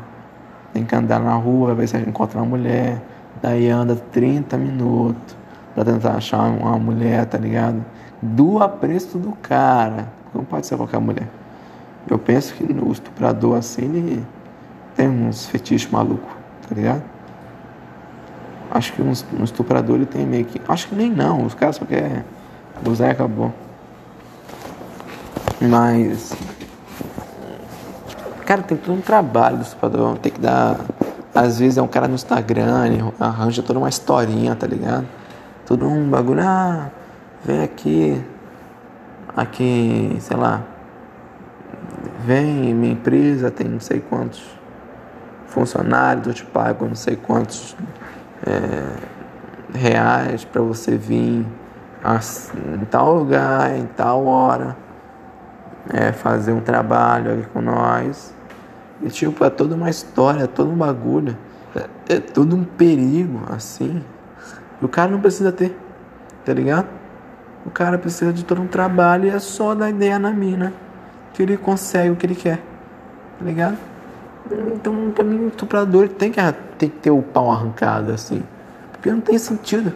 tem 0.72 0.86
que 0.86 0.96
andar 0.96 1.20
na 1.20 1.36
rua, 1.36 1.76
ver 1.76 1.90
se 1.90 1.98
encontra 1.98 2.40
uma 2.40 2.46
mulher, 2.46 3.02
daí 3.42 3.68
anda 3.70 3.98
30 3.98 4.58
minutos 4.58 5.43
para 5.74 5.86
tentar 5.86 6.16
achar 6.16 6.40
uma 6.40 6.78
mulher, 6.78 7.26
tá 7.26 7.38
ligado? 7.38 7.84
Do 8.22 8.62
apreço 8.62 9.18
do 9.18 9.32
cara, 9.34 10.08
não 10.34 10.44
pode 10.44 10.66
ser 10.66 10.78
qualquer 10.78 11.00
mulher. 11.00 11.28
Eu 12.10 12.18
penso 12.18 12.54
que 12.54 12.72
no 12.72 12.92
estuprador 12.92 13.58
assim 13.58 13.84
ele 13.84 14.26
tem 14.96 15.08
uns 15.08 15.46
fetiches 15.46 15.90
malucos, 15.90 16.32
tá 16.68 16.76
ligado? 16.76 17.04
Acho 18.72 18.94
que 18.94 19.02
um, 19.02 19.14
um 19.40 19.44
estuprador 19.44 19.98
ele 19.98 20.06
tem 20.06 20.26
meio 20.26 20.46
que. 20.46 20.60
Acho 20.68 20.88
que 20.88 20.96
nem 20.96 21.10
não, 21.10 21.46
os 21.46 21.54
caras 21.54 21.76
só 21.76 21.86
querem 21.86 22.24
usar 22.88 23.08
e 23.08 23.12
acabou. 23.12 23.54
Mas. 25.62 26.34
Cara, 28.46 28.62
tem 28.64 28.78
todo 28.78 28.98
um 28.98 29.02
trabalho 29.02 29.58
do 29.58 29.64
estuprador. 29.64 30.18
Tem 30.18 30.32
que 30.32 30.40
dar. 30.40 30.80
Às 31.34 31.60
vezes 31.60 31.78
é 31.78 31.82
um 31.82 31.88
cara 31.88 32.08
no 32.08 32.16
Instagram, 32.16 32.88
ele 32.88 33.04
arranja 33.20 33.64
toda 33.64 33.80
uma 33.80 33.90
historinha, 33.90 34.56
tá 34.56 34.68
ligado? 34.68 35.06
Todo 35.66 35.88
um 35.88 36.10
bagulho. 36.10 36.42
Ah, 36.42 36.90
vem 37.44 37.64
aqui. 37.64 38.24
Aqui, 39.36 40.18
sei 40.20 40.38
lá. 40.38 40.62
Vem, 42.26 42.74
minha 42.74 42.94
empresa 42.94 43.52
tem 43.52 43.68
não 43.68 43.80
sei 43.80 44.00
quantos 44.00 44.42
funcionários, 45.48 46.26
eu 46.26 46.34
te 46.34 46.46
pago 46.46 46.86
não 46.86 46.96
sei 46.96 47.16
quantos 47.16 47.76
é, 48.46 49.78
reais 49.78 50.44
para 50.44 50.62
você 50.62 50.98
vir 50.98 51.46
em 52.76 52.86
tal 52.86 53.16
lugar, 53.16 53.78
em 53.78 53.86
tal 53.86 54.26
hora, 54.26 54.76
é, 55.90 56.12
fazer 56.12 56.52
um 56.52 56.60
trabalho 56.60 57.34
aqui 57.34 57.48
com 57.48 57.62
nós. 57.62 58.34
E 59.02 59.10
tipo, 59.10 59.44
é 59.44 59.50
toda 59.50 59.76
uma 59.76 59.90
história, 59.90 60.44
é 60.44 60.48
todo 60.48 60.70
um 60.70 60.76
bagulho, 60.76 61.38
é, 61.76 62.16
é 62.16 62.20
todo 62.20 62.56
um 62.56 62.64
perigo, 62.64 63.42
assim. 63.54 64.04
O 64.86 64.90
cara 64.90 65.10
não 65.10 65.20
precisa 65.20 65.52
ter, 65.52 65.76
tá 66.46 66.54
ligado? 66.54 66.88
O 67.66 67.70
cara 67.70 67.98
precisa 67.98 68.34
de 68.34 68.44
todo 68.44 68.62
um 68.62 68.68
trabalho 68.68 69.26
e 69.26 69.30
é 69.30 69.40
só 69.40 69.74
dar 69.74 69.90
ideia 69.90 70.20
na 70.20 70.32
mina 70.32 70.74
que 71.34 71.42
ele 71.42 71.58
consegue 71.58 72.12
o 72.12 72.16
que 72.16 72.26
ele 72.26 72.36
quer, 72.36 72.58
tá 73.40 73.46
ligado? 73.46 73.78
Então, 74.52 75.12
pra 75.12 75.24
mim, 75.24 75.46
o 75.46 75.48
estuprador 75.48 76.10
tem 76.10 76.32
que, 76.32 76.40
tem 76.78 76.90
que 76.90 76.98
ter 76.98 77.12
o 77.12 77.22
pau 77.22 77.52
arrancado, 77.52 78.12
assim. 78.12 78.44
Porque 78.92 79.10
não 79.10 79.22
tem 79.22 79.38
sentido. 79.38 79.94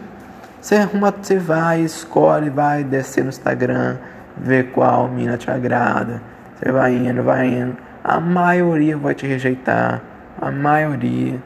Você 0.60 0.76
arruma, 0.76 1.12
você 1.12 1.38
vai, 1.38 1.82
escolhe, 1.82 2.50
vai 2.50 2.82
descer 2.82 3.22
no 3.22 3.28
Instagram, 3.28 3.96
ver 4.36 4.72
qual 4.72 5.08
mina 5.08 5.36
te 5.36 5.50
agrada. 5.50 6.20
Você 6.56 6.72
vai 6.72 6.94
indo, 6.96 7.22
vai 7.22 7.46
indo. 7.46 7.76
A 8.02 8.18
maioria 8.18 8.96
vai 8.96 9.14
te 9.14 9.26
rejeitar. 9.26 10.00
A 10.40 10.50
maioria, 10.50 11.40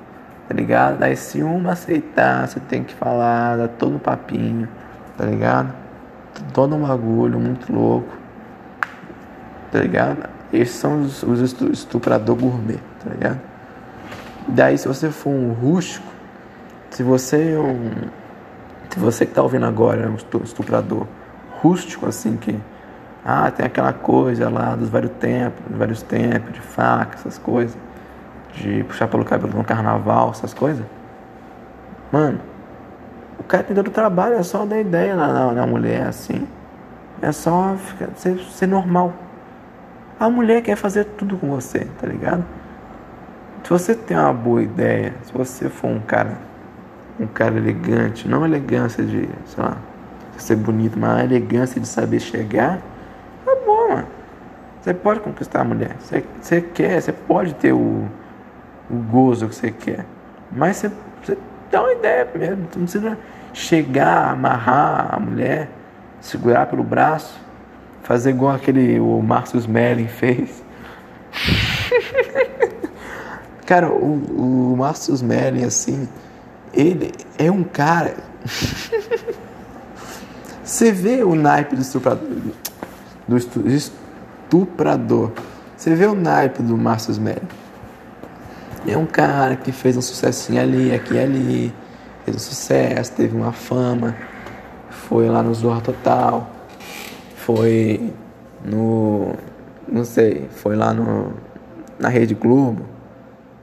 tá 0.53 0.57
ligado? 0.57 0.99
Daí 0.99 1.17
se 1.17 1.43
uma 1.43 1.73
aceitar, 1.73 2.47
você 2.47 2.61
tem 2.61 2.85
que 2.85 2.95
falar, 2.95 3.57
dá 3.57 3.69
todo 3.69 3.97
um 3.97 3.99
papinho, 3.99 4.69
tá 5.17 5.25
ligado? 5.25 5.73
Todo 6.53 6.77
um 6.77 6.87
bagulho 6.87 7.41
muito 7.41 7.73
louco. 7.73 8.15
Tá 9.71 9.79
ligado? 9.79 10.29
Esses 10.53 10.75
são 10.75 11.01
os, 11.01 11.23
os 11.23 11.41
estuprador 11.41 12.37
gourmet, 12.37 12.79
tá 13.03 13.11
ligado? 13.11 13.41
Daí 14.47 14.77
se 14.77 14.87
você 14.87 15.11
for 15.11 15.31
um 15.31 15.53
rústico, 15.53 16.07
se 16.91 17.03
você 17.03 17.55
é 17.55 17.59
um. 17.59 17.91
Se 18.91 19.01
você 19.01 19.25
que 19.25 19.33
tá 19.33 19.43
ouvindo 19.43 19.65
agora 19.65 20.03
é 20.03 20.09
um 20.09 20.17
estuprador 20.45 21.07
rústico, 21.63 22.07
assim, 22.07 22.37
que. 22.37 22.59
Ah, 23.25 23.51
tem 23.51 23.65
aquela 23.65 23.95
coisa 23.95 24.51
lá 24.51 24.77
dos 24.77 24.91
vários 24.91 25.13
tempos, 25.13 25.63
vários 25.71 26.03
tempos, 26.03 26.53
de 26.53 26.61
faca, 26.61 27.15
essas 27.15 27.39
coisas. 27.39 27.75
De 28.53 28.85
puxar 28.85 29.09
pelo 29.09 29.25
cabelo 29.25 29.57
no 29.57 29.65
carnaval, 29.65 30.31
essas 30.31 30.53
coisas. 30.55 30.85
Mano, 32.11 32.41
o 33.39 33.43
cara 33.43 33.65
tem 33.65 33.75
todo 33.75 33.89
o 33.89 33.91
trabalho, 33.91 34.35
é 34.35 34.43
só 34.43 34.65
dar 34.65 34.79
ideia 34.79 35.17
na, 35.17 35.29
na, 35.29 35.53
na 35.53 35.67
mulher, 35.67 36.07
assim. 36.07 36.47
É 37.21 37.33
só 37.33 37.75
ficar, 37.77 38.09
ser, 38.17 38.39
ser 38.39 38.67
normal. 38.67 39.13
A 40.19 40.29
mulher 40.29 40.63
quer 40.63 40.77
fazer 40.77 41.05
tudo 41.05 41.37
com 41.37 41.49
você, 41.49 41.87
tá 42.01 42.07
ligado? 42.07 42.45
Se 43.65 43.71
você 43.71 43.95
tem 43.95 44.17
uma 44.17 44.33
boa 44.33 44.63
ideia, 44.63 45.15
se 45.23 45.33
você 45.33 45.69
for 45.69 45.89
um 45.89 46.01
cara, 46.01 46.37
um 47.19 47.27
cara 47.27 47.57
elegante, 47.57 48.29
não 48.29 48.45
elegância 48.45 49.05
de, 49.05 49.29
sei 49.47 49.65
lá, 49.65 49.77
ser 50.37 50.57
bonito, 50.57 50.99
mas 50.99 51.25
elegância 51.25 51.81
de 51.81 51.87
saber 51.87 52.21
chegar, 52.21 52.79
tá 53.45 53.57
bom, 53.65 53.89
mano. 53.91 54.07
Você 54.81 54.93
pode 54.93 55.21
conquistar 55.21 55.61
a 55.61 55.65
mulher. 55.65 55.97
Você, 56.01 56.25
você 56.41 56.61
quer, 56.61 57.01
você 57.01 57.13
pode 57.13 57.55
ter 57.55 57.73
o, 57.73 58.09
o 58.91 58.97
gozo 58.97 59.49
que 59.49 59.55
você 59.55 59.71
quer. 59.71 60.05
Mas 60.51 60.77
você, 60.77 60.91
você 61.23 61.39
dá 61.71 61.83
uma 61.83 61.93
ideia 61.93 62.27
primeiro. 62.27 62.57
Não 62.57 62.67
precisa 62.67 63.17
chegar, 63.53 64.33
amarrar 64.33 65.15
a 65.15 65.21
mulher, 65.21 65.69
segurar 66.21 66.67
pelo 66.67 66.83
braço, 66.83 67.39
fazer 68.03 68.31
igual 68.31 68.55
aquele 68.55 68.99
o 69.01 69.23
Márcio 69.23 69.59
Smelling 69.59 70.09
fez. 70.09 70.63
cara, 73.67 73.91
o, 73.91 74.73
o 74.73 74.77
Márcio 74.77 75.15
Smelling, 75.15 75.65
assim, 75.65 76.09
ele 76.73 77.13
é 77.39 77.51
um 77.51 77.65
cara. 77.65 78.15
Você 80.65 80.93
vê 80.93 81.23
o 81.23 81.35
naipe 81.35 81.77
do 81.77 81.83
estuprador. 81.83 82.29
Do 83.29 83.37
estuprador. 83.37 85.33
Você 85.77 85.95
vê 85.95 86.07
o 86.07 86.15
naipe 86.15 86.63
do 86.63 86.79
Márcio 86.79 87.11
Smelling. 87.11 87.62
É 88.85 88.97
um 88.99 89.07
cara 89.07 89.55
que 89.55 89.71
fez 89.71 89.97
um 89.97 90.03
sucessinho 90.03 90.61
ali, 90.61 90.93
aqui 90.93 91.15
e 91.15 91.19
ali. 91.19 91.75
Fez 92.25 92.37
um 92.37 92.41
sucesso, 92.41 93.13
teve 93.13 93.37
uma 93.37 93.53
fama. 93.53 94.17
Foi 94.91 95.29
lá 95.29 95.41
no 95.41 95.55
Zorra 95.55 95.81
Total. 95.81 96.51
Foi 97.37 98.13
no. 98.65 99.35
Não 99.87 100.05
sei, 100.05 100.49
foi 100.51 100.75
lá 100.75 100.93
no, 100.93 101.33
na 101.99 102.09
Rede 102.09 102.35
Globo. 102.35 102.85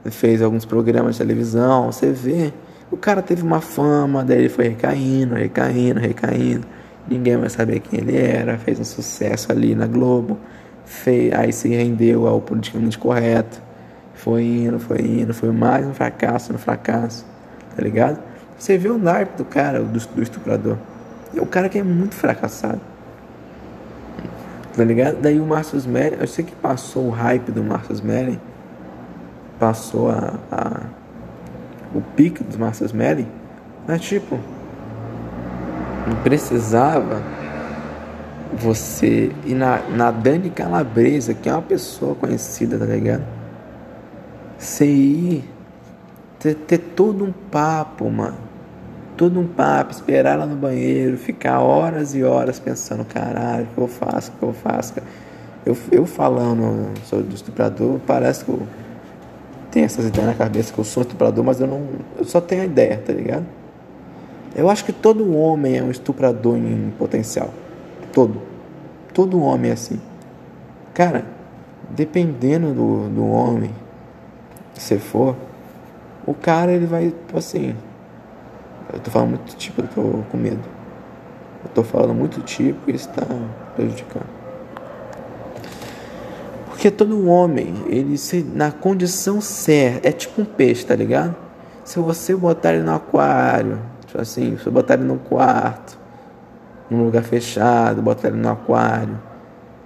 Fez 0.06 0.40
alguns 0.40 0.64
programas 0.64 1.16
de 1.16 1.18
televisão. 1.18 1.92
Você 1.92 2.10
vê. 2.10 2.52
O 2.90 2.96
cara 2.96 3.20
teve 3.22 3.42
uma 3.42 3.60
fama, 3.60 4.24
daí 4.24 4.38
ele 4.38 4.48
foi 4.48 4.68
recaindo, 4.68 5.34
recaindo, 5.34 6.00
recaindo. 6.00 6.66
Ninguém 7.06 7.36
vai 7.36 7.50
saber 7.50 7.80
quem 7.80 8.00
ele 8.00 8.16
era. 8.16 8.56
Fez 8.56 8.80
um 8.80 8.84
sucesso 8.84 9.52
ali 9.52 9.74
na 9.74 9.86
Globo. 9.86 10.38
Fez, 10.84 11.32
aí 11.34 11.52
se 11.52 11.68
rendeu 11.68 12.26
ao 12.26 12.40
politicamente 12.40 12.98
correto 12.98 13.69
foi 14.20 14.44
indo, 14.44 14.78
foi 14.78 15.00
indo, 15.00 15.32
foi 15.32 15.50
mais 15.50 15.86
um 15.86 15.94
fracasso 15.94 16.52
no 16.52 16.58
fracasso, 16.58 17.24
tá 17.74 17.82
ligado? 17.82 18.20
Você 18.58 18.76
vê 18.76 18.90
o 18.90 18.98
naipe 18.98 19.38
do 19.38 19.44
cara, 19.46 19.80
do, 19.80 19.98
do 19.98 20.22
estuprador. 20.22 20.76
É 21.34 21.40
o 21.40 21.46
cara 21.46 21.70
que 21.70 21.78
é 21.78 21.82
muito 21.82 22.14
fracassado. 22.14 22.80
Tá 24.76 24.84
ligado? 24.84 25.16
Daí 25.22 25.40
o 25.40 25.46
Marcus 25.46 25.86
Melly, 25.86 26.18
eu 26.20 26.26
sei 26.26 26.44
que 26.44 26.54
passou 26.54 27.06
o 27.06 27.10
hype 27.10 27.50
do 27.50 27.64
Marcus 27.64 28.02
Melly, 28.02 28.38
passou 29.58 30.10
a, 30.10 30.34
a 30.52 30.80
o 31.94 32.02
pique 32.02 32.44
dos 32.44 32.56
Marcus 32.56 32.92
Melly, 32.92 33.26
mas 33.88 34.02
tipo, 34.02 34.38
não 36.06 36.16
precisava 36.22 37.22
você 38.52 39.32
ir 39.46 39.54
na, 39.54 39.80
na 39.88 40.10
Dani 40.10 40.50
Calabresa, 40.50 41.32
que 41.32 41.48
é 41.48 41.52
uma 41.52 41.62
pessoa 41.62 42.14
conhecida, 42.14 42.78
tá 42.78 42.84
ligado? 42.84 43.39
Você 44.60 44.84
ir, 44.84 45.44
ter, 46.38 46.54
ter 46.54 46.76
todo 46.76 47.24
um 47.24 47.32
papo, 47.32 48.10
mano. 48.10 48.36
Todo 49.16 49.40
um 49.40 49.46
papo, 49.46 49.90
esperar 49.90 50.38
lá 50.38 50.44
no 50.44 50.54
banheiro, 50.54 51.16
ficar 51.16 51.60
horas 51.60 52.14
e 52.14 52.22
horas 52.22 52.58
pensando, 52.58 53.02
caralho, 53.06 53.64
o 53.64 53.74
que 53.74 53.80
eu 53.80 53.88
faço, 53.88 54.30
o 54.30 54.38
que 54.38 54.42
eu 54.42 54.52
faço. 54.52 54.94
Eu, 55.64 55.74
eu 55.90 56.04
falando 56.04 56.92
sobre 57.04 57.32
o 57.32 57.34
estuprador, 57.34 58.00
parece 58.06 58.44
que 58.44 58.50
eu 58.50 58.62
tenho 59.70 59.86
essas 59.86 60.06
ideias 60.06 60.26
na 60.26 60.34
cabeça 60.34 60.74
que 60.74 60.78
eu 60.78 60.84
sou 60.84 61.02
estuprador, 61.04 61.42
mas 61.42 61.58
eu 61.58 61.66
não. 61.66 61.82
Eu 62.18 62.24
só 62.26 62.38
tenho 62.38 62.60
a 62.60 62.66
ideia, 62.66 62.98
tá 62.98 63.14
ligado? 63.14 63.46
Eu 64.54 64.68
acho 64.68 64.84
que 64.84 64.92
todo 64.92 65.34
homem 65.34 65.78
é 65.78 65.82
um 65.82 65.90
estuprador 65.90 66.58
em 66.58 66.92
potencial. 66.98 67.48
Todo. 68.12 68.42
Todo 69.14 69.40
homem 69.40 69.70
é 69.70 69.74
assim. 69.74 69.98
Cara, 70.92 71.24
dependendo 71.88 72.74
do, 72.74 73.08
do 73.08 73.26
homem, 73.26 73.70
você 74.80 74.98
for, 74.98 75.36
o 76.26 76.34
cara 76.34 76.72
ele 76.72 76.86
vai, 76.86 77.06
tipo 77.06 77.38
assim. 77.38 77.74
Eu 78.92 78.98
tô 78.98 79.10
falando 79.10 79.30
muito 79.30 79.56
tipo, 79.56 79.82
eu 79.82 79.88
tô 79.88 80.22
com 80.30 80.36
medo. 80.36 80.68
Eu 81.64 81.70
tô 81.74 81.82
falando 81.82 82.14
muito 82.14 82.40
tipo 82.40 82.90
e 82.90 82.94
isso 82.94 83.08
tá 83.10 83.22
prejudicando. 83.76 84.26
Porque 86.66 86.90
todo 86.90 87.28
homem, 87.28 87.74
ele 87.88 88.16
se, 88.16 88.42
na 88.42 88.72
condição 88.72 89.40
certa, 89.40 90.08
é 90.08 90.12
tipo 90.12 90.40
um 90.40 90.44
peixe, 90.44 90.84
tá 90.86 90.96
ligado? 90.96 91.36
Se 91.84 91.98
você 91.98 92.34
botar 92.34 92.72
ele 92.72 92.82
no 92.82 92.94
aquário, 92.94 93.78
tipo 94.06 94.20
assim, 94.20 94.56
se 94.56 94.64
você 94.64 94.70
botar 94.70 94.94
ele 94.94 95.04
no 95.04 95.18
quarto, 95.18 95.98
num 96.88 97.04
lugar 97.04 97.22
fechado, 97.22 98.00
botar 98.00 98.28
ele 98.28 98.38
no 98.38 98.48
aquário, 98.48 99.20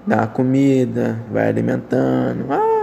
dá 0.07 0.27
comida, 0.27 1.19
vai 1.31 1.49
alimentando, 1.49 2.47
ah, 2.51 2.74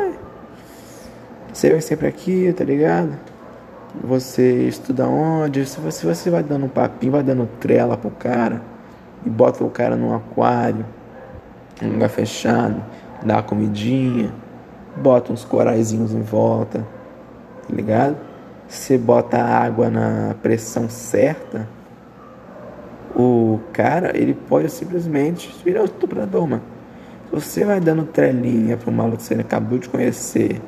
você 1.54 1.70
vai 1.70 1.82
sempre 1.82 2.08
aqui, 2.08 2.54
tá 2.54 2.64
ligado? 2.64 3.12
Você 4.04 4.68
estuda 4.68 5.06
onde? 5.08 5.66
Se 5.66 5.80
você, 5.80 6.06
você 6.06 6.30
vai 6.30 6.42
dando 6.42 6.66
um 6.66 6.70
papinho, 6.70 7.12
vai 7.12 7.24
dando 7.24 7.48
trela 7.60 7.98
pro 7.98 8.10
cara 8.10 8.62
e 9.26 9.30
bota 9.30 9.64
o 9.64 9.70
cara 9.70 9.96
num 9.96 10.14
aquário, 10.14 10.86
num 11.82 11.94
lugar 11.94 12.10
fechado, 12.10 12.82
dá 13.22 13.36
uma 13.36 13.44
comidinha, 13.44 14.34
bota 14.96 15.34
uns 15.34 15.44
coraizinhos 15.44 16.14
em 16.14 16.22
volta, 16.22 16.88
tá 17.68 17.76
ligado? 17.76 18.16
Você 18.68 18.98
bota 18.98 19.38
a 19.38 19.64
água 19.64 19.90
na 19.90 20.34
pressão 20.42 20.90
certa, 20.90 21.68
o 23.14 23.60
cara, 23.74 24.18
ele 24.18 24.34
pode 24.34 24.70
simplesmente 24.70 25.54
virar 25.66 25.82
o 25.82 25.86
estuprador, 25.86 26.48
mano. 26.48 26.64
Você 27.32 27.66
vai 27.66 27.80
dando 27.80 28.04
trelinha 28.06 28.78
pro 28.78 28.92
maluco 28.92 29.18
que 29.18 29.24
você 29.24 29.34
acabou 29.36 29.78
de 29.78 29.90
conhecer, 29.90 30.62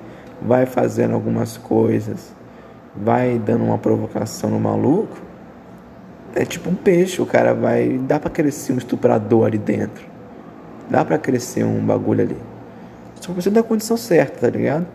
vai 0.46 0.66
fazendo 0.66 1.14
algumas 1.14 1.58
coisas, 1.58 2.34
vai 2.96 3.40
dando 3.40 3.64
uma 3.64 3.78
provocação 3.78 4.50
no 4.50 4.60
maluco, 4.60 5.18
é 6.36 6.46
tipo 6.46 6.70
um 6.70 6.76
peixe, 6.76 7.22
o 7.22 7.26
cara 7.26 7.54
vai. 7.54 7.98
Dá 8.00 8.20
pra 8.20 8.30
crescer 8.30 8.74
um 8.74 8.78
estuprador 8.78 9.46
ali 9.46 9.58
dentro. 9.58 10.04
Dá 10.90 11.06
pra 11.06 11.18
crescer 11.18 11.64
um 11.64 11.80
bagulho 11.86 12.24
ali. 12.24 12.38
Só 13.22 13.32
precisa 13.32 13.54
da 13.54 13.64
condição 13.64 13.96
certa, 13.96 14.42
tá 14.42 14.50
ligado? 14.50 14.86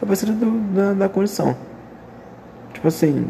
Só 0.00 0.06
precisa 0.06 0.32
do, 0.32 0.58
da, 0.74 0.92
da 0.94 1.08
condição. 1.08 1.54
Tipo 2.72 2.88
assim. 2.88 3.28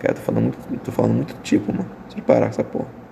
Cara, 0.00 0.14
tô 0.14 0.20
falando 0.20 0.42
muito, 0.42 0.84
tô 0.84 0.90
falando 0.92 1.14
muito 1.14 1.34
tipo, 1.42 1.72
mano. 1.72 1.88
Deixa 2.06 2.18
eu 2.18 2.24
parar 2.24 2.46
com 2.46 2.50
essa 2.50 2.64
porra. 2.64 3.02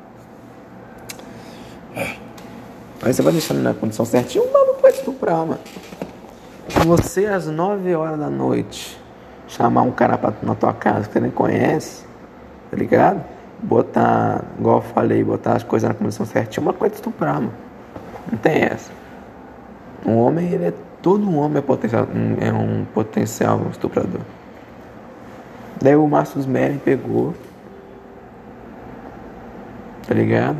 Aí 3.02 3.14
você 3.14 3.22
vai 3.22 3.32
deixando 3.32 3.62
na 3.62 3.72
condição 3.72 4.04
certinha, 4.04 4.44
o 4.44 4.52
maluco 4.52 4.82
vai 4.82 4.90
estuprar, 4.90 5.46
mano 5.46 5.60
você 6.78 7.26
às 7.26 7.46
9 7.46 7.94
horas 7.94 8.18
da 8.18 8.30
noite 8.30 9.00
chamar 9.48 9.83
um 9.83 9.90
cara 9.90 10.16
pra, 10.16 10.33
na 10.42 10.54
tua 10.54 10.72
casa 10.72 11.06
que 11.06 11.12
você 11.12 11.20
nem 11.20 11.30
conhece, 11.30 12.04
tá 12.70 12.76
ligado? 12.76 13.24
Botar, 13.62 14.44
igual 14.59 14.76
eu 14.76 14.83
falei, 14.83 15.22
botar 15.22 15.56
as 15.56 15.62
coisas 15.62 15.88
na 15.88 15.94
condição 15.94 16.24
certinha, 16.24 16.62
uma 16.62 16.72
coisa 16.72 16.92
de 16.92 17.00
estuprar, 17.00 17.35
mano. 17.35 17.52
Não 18.30 18.38
tem 18.38 18.62
essa. 18.62 18.90
Um 20.06 20.16
homem, 20.16 20.48
ele 20.50 20.66
é. 20.66 20.74
Todo 21.02 21.35
homem 21.35 21.59
é 21.59 21.62
potencial, 21.62 22.06
é 22.40 22.52
um 22.52 22.85
potencial 22.85 23.62
estuprador. 23.70 24.20
Daí 25.80 25.96
o 25.96 26.06
Márcio 26.06 26.40
Smelling 26.40 26.78
pegou. 26.78 27.33
Tá 30.06 30.12
ligado? 30.12 30.59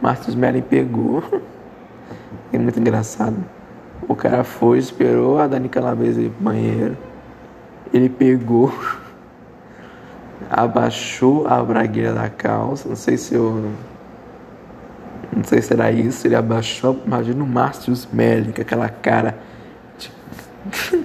Márcio 0.00 0.30
Smelling 0.30 0.62
pegou. 0.62 1.22
É 2.52 2.58
muito 2.58 2.78
engraçado. 2.78 3.34
O 4.06 4.14
cara 4.14 4.44
foi, 4.44 4.78
esperou 4.78 5.38
a 5.38 5.46
Dani 5.46 5.68
Calabresa 5.68 6.20
ir 6.20 6.30
pro 6.30 6.44
banheiro. 6.44 6.96
Ele 7.92 8.08
pegou, 8.08 8.72
abaixou 10.50 11.46
a 11.46 11.62
bragueira 11.62 12.12
da 12.12 12.28
calça. 12.28 12.88
Não 12.88 12.96
sei 12.96 13.16
se 13.16 13.34
eu. 13.34 13.70
Não 15.34 15.44
sei 15.44 15.62
se 15.62 15.72
era 15.72 15.90
isso. 15.90 16.26
Ele 16.26 16.36
abaixou. 16.36 17.00
Imagina 17.06 17.42
o 17.42 17.46
Márcio 17.46 17.92
Smelly, 17.92 18.52
com 18.52 18.60
aquela 18.60 18.88
cara. 18.88 19.38
De... 19.98 20.10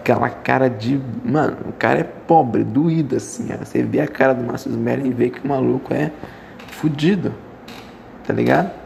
aquela 0.00 0.30
cara 0.30 0.70
de. 0.70 0.98
Mano, 1.22 1.56
o 1.68 1.72
cara 1.72 2.00
é 2.00 2.04
pobre, 2.04 2.64
doído 2.64 3.16
assim. 3.16 3.48
Você 3.58 3.82
vê 3.82 4.00
a 4.00 4.08
cara 4.08 4.32
do 4.32 4.42
Márcio 4.42 4.70
Smelly 4.70 5.08
e 5.08 5.12
vê 5.12 5.28
que 5.28 5.44
o 5.44 5.48
maluco 5.48 5.92
é 5.92 6.10
fudido. 6.68 7.34
Tá 8.26 8.32
ligado? 8.32 8.83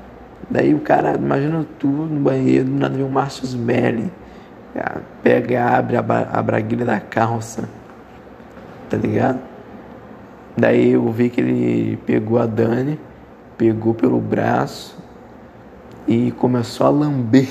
Daí 0.50 0.74
o 0.74 0.80
cara, 0.80 1.14
imagina 1.14 1.66
tu 1.78 1.88
no 1.88 2.20
banheiro, 2.20 2.64
do 2.64 2.74
nada 2.78 2.94
vem 2.94 3.04
o 3.04 3.08
Márcio 3.08 3.44
Smelly 3.44 4.10
pega 5.22 5.64
abre 5.76 5.96
a, 5.96 6.00
a 6.00 6.42
braguilha 6.42 6.84
da 6.84 7.00
calça, 7.00 7.68
tá 8.88 8.96
ligado? 8.96 9.40
Daí 10.56 10.92
eu 10.92 11.10
vi 11.12 11.30
que 11.30 11.40
ele 11.40 11.96
pegou 11.98 12.38
a 12.38 12.46
Dani, 12.46 12.98
pegou 13.56 13.94
pelo 13.94 14.20
braço 14.20 14.96
e 16.06 16.32
começou 16.32 16.86
a 16.86 16.90
lamber 16.90 17.48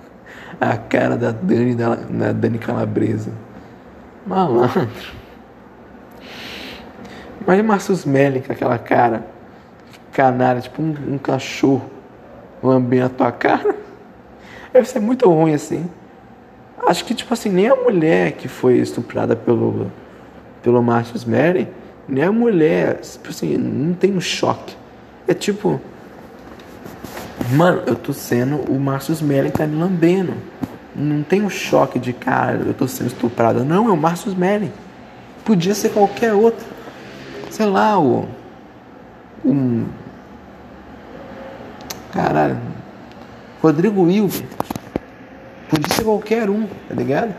a 0.60 0.76
cara 0.76 1.16
da 1.16 1.32
Dani, 1.32 1.74
da, 1.74 1.94
da 1.94 2.32
Dani 2.32 2.58
Calabresa. 2.58 3.32
Malandro. 4.26 5.26
Mas 7.46 7.64
Marcos 7.64 8.04
Melling 8.04 8.40
com 8.40 8.52
aquela 8.52 8.78
cara 8.78 9.24
canalha, 10.12 10.60
tipo 10.60 10.82
um, 10.82 10.94
um 11.08 11.18
cachorro 11.18 11.95
lambendo 12.62 13.06
a 13.06 13.08
tua 13.08 13.32
cara. 13.32 13.76
Deve 14.72 14.88
ser 14.88 15.00
muito 15.00 15.28
ruim 15.28 15.54
assim. 15.54 15.88
Acho 16.86 17.04
que, 17.04 17.14
tipo 17.14 17.32
assim, 17.32 17.48
nem 17.48 17.68
a 17.68 17.74
mulher 17.74 18.32
que 18.32 18.48
foi 18.48 18.78
estuprada 18.78 19.34
pelo, 19.34 19.90
pelo 20.62 20.82
Marcus 20.82 21.24
Mary, 21.24 21.68
nem 22.08 22.22
a 22.22 22.30
mulher, 22.30 23.00
tipo 23.00 23.30
assim, 23.30 23.56
não 23.56 23.94
tem 23.94 24.14
um 24.14 24.20
choque. 24.20 24.76
É 25.26 25.34
tipo, 25.34 25.80
mano, 27.52 27.82
eu 27.86 27.96
tô 27.96 28.12
sendo 28.12 28.56
o 28.70 28.78
Marcus 28.78 29.20
Mary 29.20 29.50
tá 29.50 29.66
me 29.66 29.76
lambendo. 29.76 30.34
Não 30.94 31.22
tem 31.22 31.42
um 31.42 31.50
choque 31.50 31.98
de 31.98 32.12
cara, 32.12 32.62
eu 32.66 32.72
tô 32.72 32.86
sendo 32.86 33.08
estuprada. 33.08 33.64
Não, 33.64 33.88
é 33.88 33.90
o 33.90 33.96
Marcus 33.96 34.34
Mary. 34.34 34.70
Podia 35.44 35.74
ser 35.74 35.90
qualquer 35.90 36.32
outro. 36.32 36.64
Sei 37.50 37.66
lá, 37.66 37.98
o. 37.98 38.26
Um. 39.44 39.86
Caralho. 42.16 42.56
Rodrigo 43.62 44.02
Wilber. 44.02 44.42
Podia 45.68 45.94
ser 45.94 46.04
qualquer 46.04 46.48
um, 46.48 46.66
tá 46.88 46.94
ligado? 46.94 47.34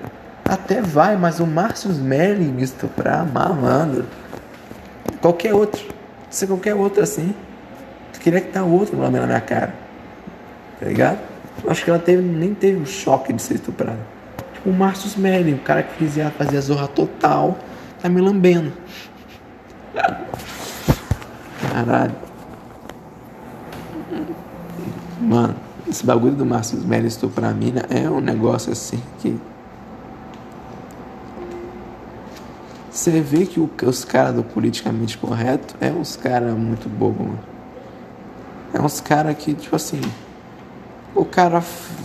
Até 0.46 0.82
vai, 0.82 1.18
mas 1.18 1.40
o 1.40 1.48
Márcio 1.48 1.92
Merlin 1.94 2.52
me 2.52 2.62
estuprar, 2.62 3.26
malandro. 3.26 4.06
Qualquer 5.20 5.54
outro. 5.54 5.84
Ser 6.30 6.48
qualquer 6.48 6.76
outro 6.76 7.02
assim. 7.02 7.34
Tu 8.14 8.20
queria 8.20 8.40
que 8.40 8.52
tá 8.52 8.64
outro 8.64 9.00
lá 9.00 9.10
na 9.10 9.26
minha 9.26 9.42
cara. 9.42 9.74
Tá 10.80 10.86
ligado? 10.86 11.20
Acho 11.68 11.84
que 11.84 11.90
ela 11.90 12.00
teve, 12.00 12.22
nem 12.22 12.54
teve 12.54 12.82
o 12.82 12.86
choque 12.86 13.34
de 13.34 13.42
ser 13.42 13.56
estuprada. 13.56 14.00
Tipo 14.54 14.70
o 14.70 14.74
Márcio 14.74 15.20
Merlin, 15.20 15.56
o 15.56 15.60
cara 15.60 15.82
que 15.82 16.06
fazia, 16.06 16.30
fazia 16.30 16.62
zorra 16.62 16.88
total, 16.88 17.58
tá 18.00 18.08
me 18.08 18.22
lambendo. 18.22 18.72
Caralho. 21.72 22.27
Mano. 25.28 25.56
Esse 25.86 26.06
bagulho 26.06 26.36
do 26.36 26.46
Márcio 26.46 26.80
Mérito 26.80 27.28
pra 27.28 27.54
mim 27.54 27.74
é 27.90 28.10
um 28.10 28.22
negócio 28.22 28.72
assim 28.72 29.02
que. 29.20 29.38
Você 32.90 33.20
vê 33.22 33.46
que 33.46 33.60
os 33.60 34.06
caras 34.06 34.36
do 34.36 34.44
politicamente 34.44 35.18
correto 35.18 35.76
é 35.82 35.92
uns 35.92 36.16
caras 36.16 36.54
muito 36.58 36.88
bobo, 36.88 37.26
mano. 37.26 37.40
É 38.74 38.82
uns 38.82 39.02
caras 39.02 39.38
que, 39.38 39.54
tipo 39.54 39.76
assim. 39.76 40.00
O 41.14 41.26
cara 41.26 41.62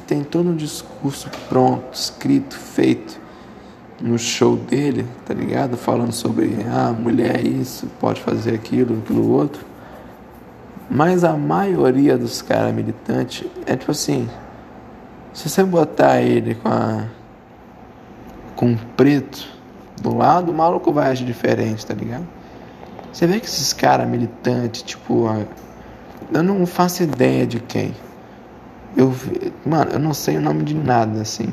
tem 0.07 0.25
todo 0.25 0.51
um 0.51 0.57
discurso 0.57 1.31
pronto, 1.49 1.93
escrito, 1.93 2.57
feito 2.57 3.21
no 4.01 4.19
show 4.19 4.57
dele, 4.57 5.07
tá 5.25 5.33
ligado? 5.33 5.77
Falando 5.77 6.13
sobre, 6.13 6.57
ah, 6.69 6.93
mulher 6.93 7.37
é 7.37 7.43
isso, 7.43 7.87
pode 8.01 8.21
fazer 8.21 8.55
aquilo, 8.55 8.99
aquilo 8.99 9.31
outro. 9.31 9.72
Mas 10.95 11.25
a 11.25 11.33
maioria 11.33 12.19
dos 12.19 12.43
caras 12.43 12.75
militantes 12.75 13.49
é 13.65 13.75
tipo 13.75 13.93
assim: 13.93 14.29
se 15.33 15.49
você 15.49 15.65
botar 15.65 16.21
ele 16.21 16.55
com 16.55 16.69
a, 16.69 17.07
com 18.55 18.67
um 18.67 18.77
preto 18.77 19.49
do 20.03 20.15
lado, 20.15 20.53
o 20.53 20.55
maluco 20.55 20.93
vai 20.93 21.11
agir 21.11 21.25
diferente, 21.25 21.87
tá 21.87 21.95
ligado? 21.95 22.29
Você 23.11 23.27
vê 23.27 23.41
que 23.41 23.47
esses 23.47 23.73
caras 23.73 24.07
militantes, 24.07 24.83
tipo, 24.83 25.27
eu 26.31 26.43
não 26.43 26.67
faço 26.67 27.03
ideia 27.03 27.47
de 27.47 27.59
quem. 27.59 27.95
Eu, 28.95 29.15
mano, 29.65 29.93
eu 29.93 29.99
não 29.99 30.13
sei 30.13 30.37
o 30.37 30.43
nome 30.43 30.63
de 30.63 30.75
nada, 30.75 31.23
assim. 31.23 31.49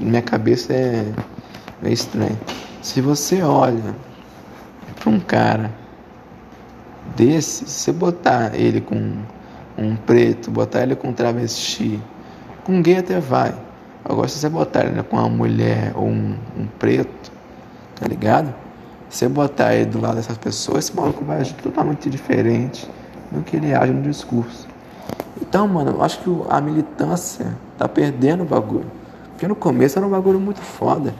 Minha 0.00 0.22
cabeça 0.22 0.72
é, 0.72 1.12
é 1.82 1.90
estranha. 1.90 2.38
Se 2.80 3.02
você 3.02 3.42
olha 3.42 3.94
para 4.98 5.10
um 5.10 5.20
cara 5.20 5.70
desse, 7.16 7.66
se 7.66 7.70
você 7.70 7.92
botar 7.92 8.54
ele 8.54 8.80
com 8.80 9.14
um 9.76 9.96
preto, 9.96 10.50
botar 10.50 10.82
ele 10.82 10.96
com 10.96 11.12
travesti, 11.12 12.00
com 12.64 12.82
gay 12.82 12.98
até 12.98 13.20
vai. 13.20 13.54
Agora, 14.04 14.28
se 14.28 14.38
você 14.38 14.48
botar 14.48 14.84
ele 14.84 15.02
com 15.02 15.16
uma 15.16 15.28
mulher 15.28 15.92
ou 15.94 16.06
um, 16.06 16.36
um 16.56 16.66
preto, 16.78 17.30
tá 17.94 18.06
ligado? 18.06 18.54
Se 19.08 19.18
você 19.18 19.28
botar 19.28 19.74
ele 19.74 19.86
do 19.86 20.00
lado 20.00 20.16
dessas 20.16 20.36
pessoas, 20.36 20.84
esse 20.84 20.96
maluco 20.96 21.24
vai 21.24 21.40
agir 21.40 21.54
totalmente 21.54 22.10
diferente 22.10 22.88
do 23.30 23.42
que 23.42 23.56
ele 23.56 23.74
age 23.74 23.92
no 23.92 24.02
discurso. 24.02 24.66
Então, 25.40 25.66
mano, 25.68 25.92
eu 25.92 26.02
acho 26.02 26.20
que 26.20 26.30
a 26.50 26.60
militância 26.60 27.56
tá 27.76 27.88
perdendo 27.88 28.42
o 28.42 28.46
bagulho. 28.46 28.90
Porque 29.30 29.46
no 29.46 29.54
começo 29.54 29.98
era 29.98 30.06
um 30.06 30.10
bagulho 30.10 30.40
muito 30.40 30.60
foda, 30.60 31.14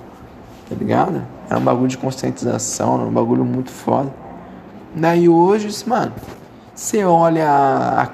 tá 0.69 0.75
ligado? 0.75 1.23
Era 1.49 1.59
um 1.59 1.63
bagulho 1.63 1.89
de 1.89 1.97
conscientização, 1.97 2.97
era 2.97 3.05
um 3.05 3.13
bagulho 3.13 3.45
muito 3.45 3.71
foda. 3.71 4.13
Daí 4.95 5.29
hoje, 5.29 5.69
mano, 5.87 6.13
você 6.75 7.05
olha 7.05 7.49
a, 7.49 8.09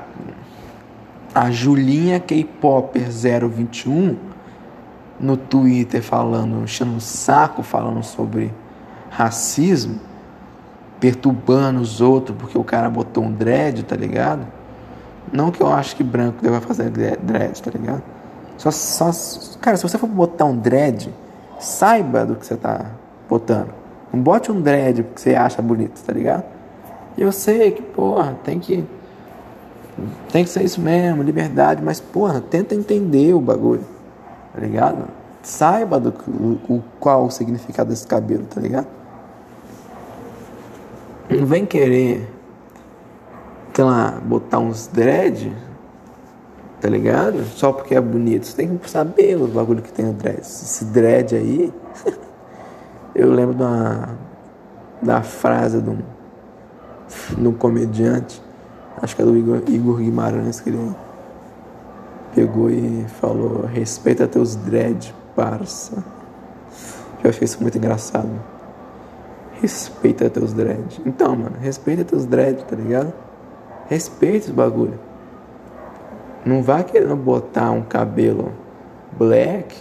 a 1.34 1.50
Julinha 1.50 2.18
K-Popper 2.18 3.08
021 3.10 4.16
no 5.20 5.36
Twitter 5.36 6.02
falando, 6.02 6.64
enchendo 6.64 6.96
o 6.96 7.00
saco, 7.00 7.62
falando 7.62 8.02
sobre 8.02 8.52
racismo, 9.10 10.00
perturbando 10.98 11.80
os 11.80 12.00
outros 12.00 12.36
porque 12.36 12.58
o 12.58 12.64
cara 12.64 12.90
botou 12.90 13.24
um 13.24 13.32
dread, 13.32 13.84
tá 13.84 13.94
ligado? 13.94 14.46
Não 15.32 15.50
que 15.50 15.60
eu 15.60 15.72
acho 15.72 15.94
que 15.96 16.02
branco 16.02 16.42
deve 16.42 16.60
fazer 16.60 16.90
dread, 16.90 17.62
tá 17.62 17.70
ligado? 17.70 18.02
Só, 18.56 18.70
só, 18.70 19.10
cara, 19.60 19.76
se 19.76 19.82
você 19.82 19.98
for 19.98 20.08
botar 20.08 20.44
um 20.44 20.56
dread, 20.56 21.12
saiba 21.58 22.24
do 22.24 22.36
que 22.36 22.46
você 22.46 22.56
tá 22.56 22.86
botando. 23.28 23.70
Não 24.12 24.20
bote 24.20 24.50
um 24.50 24.60
dread 24.60 25.02
porque 25.02 25.20
você 25.20 25.34
acha 25.34 25.60
bonito, 25.60 26.00
tá 26.02 26.12
ligado? 26.12 26.53
Eu 27.16 27.30
sei 27.30 27.70
que, 27.70 27.82
porra, 27.82 28.36
tem 28.42 28.58
que. 28.58 28.84
Tem 30.32 30.42
que 30.42 30.50
ser 30.50 30.64
isso 30.64 30.80
mesmo, 30.80 31.22
liberdade, 31.22 31.80
mas, 31.82 32.00
porra, 32.00 32.40
tenta 32.40 32.74
entender 32.74 33.32
o 33.32 33.40
bagulho, 33.40 33.84
tá 34.52 34.60
ligado? 34.60 35.04
Saiba 35.40 36.00
do, 36.00 36.08
o, 36.68 36.82
qual 36.98 37.26
o 37.26 37.30
significado 37.30 37.90
desse 37.90 38.04
cabelo, 38.04 38.44
tá 38.44 38.60
ligado? 38.60 38.88
Não 41.30 41.46
vem 41.46 41.64
querer, 41.64 42.28
sei 43.72 43.84
lá, 43.84 44.20
botar 44.24 44.58
uns 44.58 44.88
dread, 44.88 45.56
tá 46.80 46.88
ligado? 46.88 47.44
Só 47.44 47.72
porque 47.72 47.94
é 47.94 48.00
bonito. 48.00 48.46
Você 48.46 48.56
tem 48.56 48.76
que 48.76 48.90
saber 48.90 49.40
o 49.40 49.46
bagulho 49.46 49.80
que 49.80 49.92
tem 49.92 50.10
o 50.10 50.12
dread. 50.12 50.40
Esse 50.40 50.86
dread 50.86 51.36
aí, 51.36 51.72
eu 53.14 53.30
lembro 53.30 53.54
da, 53.54 54.08
da 55.00 55.22
frase 55.22 55.80
de 55.80 55.88
um 55.88 55.98
no 57.36 57.52
comediante, 57.52 58.42
acho 59.00 59.14
que 59.16 59.22
é 59.22 59.24
do 59.24 59.36
Igor, 59.36 59.62
Igor 59.68 59.96
Guimarães, 59.98 60.60
que 60.60 60.70
ele 60.70 60.94
pegou 62.34 62.70
e 62.70 63.06
falou: 63.20 63.66
respeita 63.66 64.26
teus 64.26 64.56
dread, 64.56 65.14
parça. 65.34 66.02
Eu 67.22 67.30
achei 67.30 67.44
isso 67.44 67.60
muito 67.62 67.78
engraçado. 67.78 68.28
Respeita 69.60 70.28
teus 70.28 70.52
dread. 70.52 71.00
Então, 71.06 71.34
mano, 71.34 71.56
respeita 71.60 72.04
teus 72.04 72.26
dread, 72.26 72.62
tá 72.64 72.76
ligado? 72.76 73.12
Respeita 73.88 74.48
os 74.48 74.52
bagulho. 74.52 74.98
Não 76.44 76.62
vá 76.62 76.82
querendo 76.82 77.16
botar 77.16 77.70
um 77.70 77.82
cabelo 77.82 78.52
black 79.12 79.74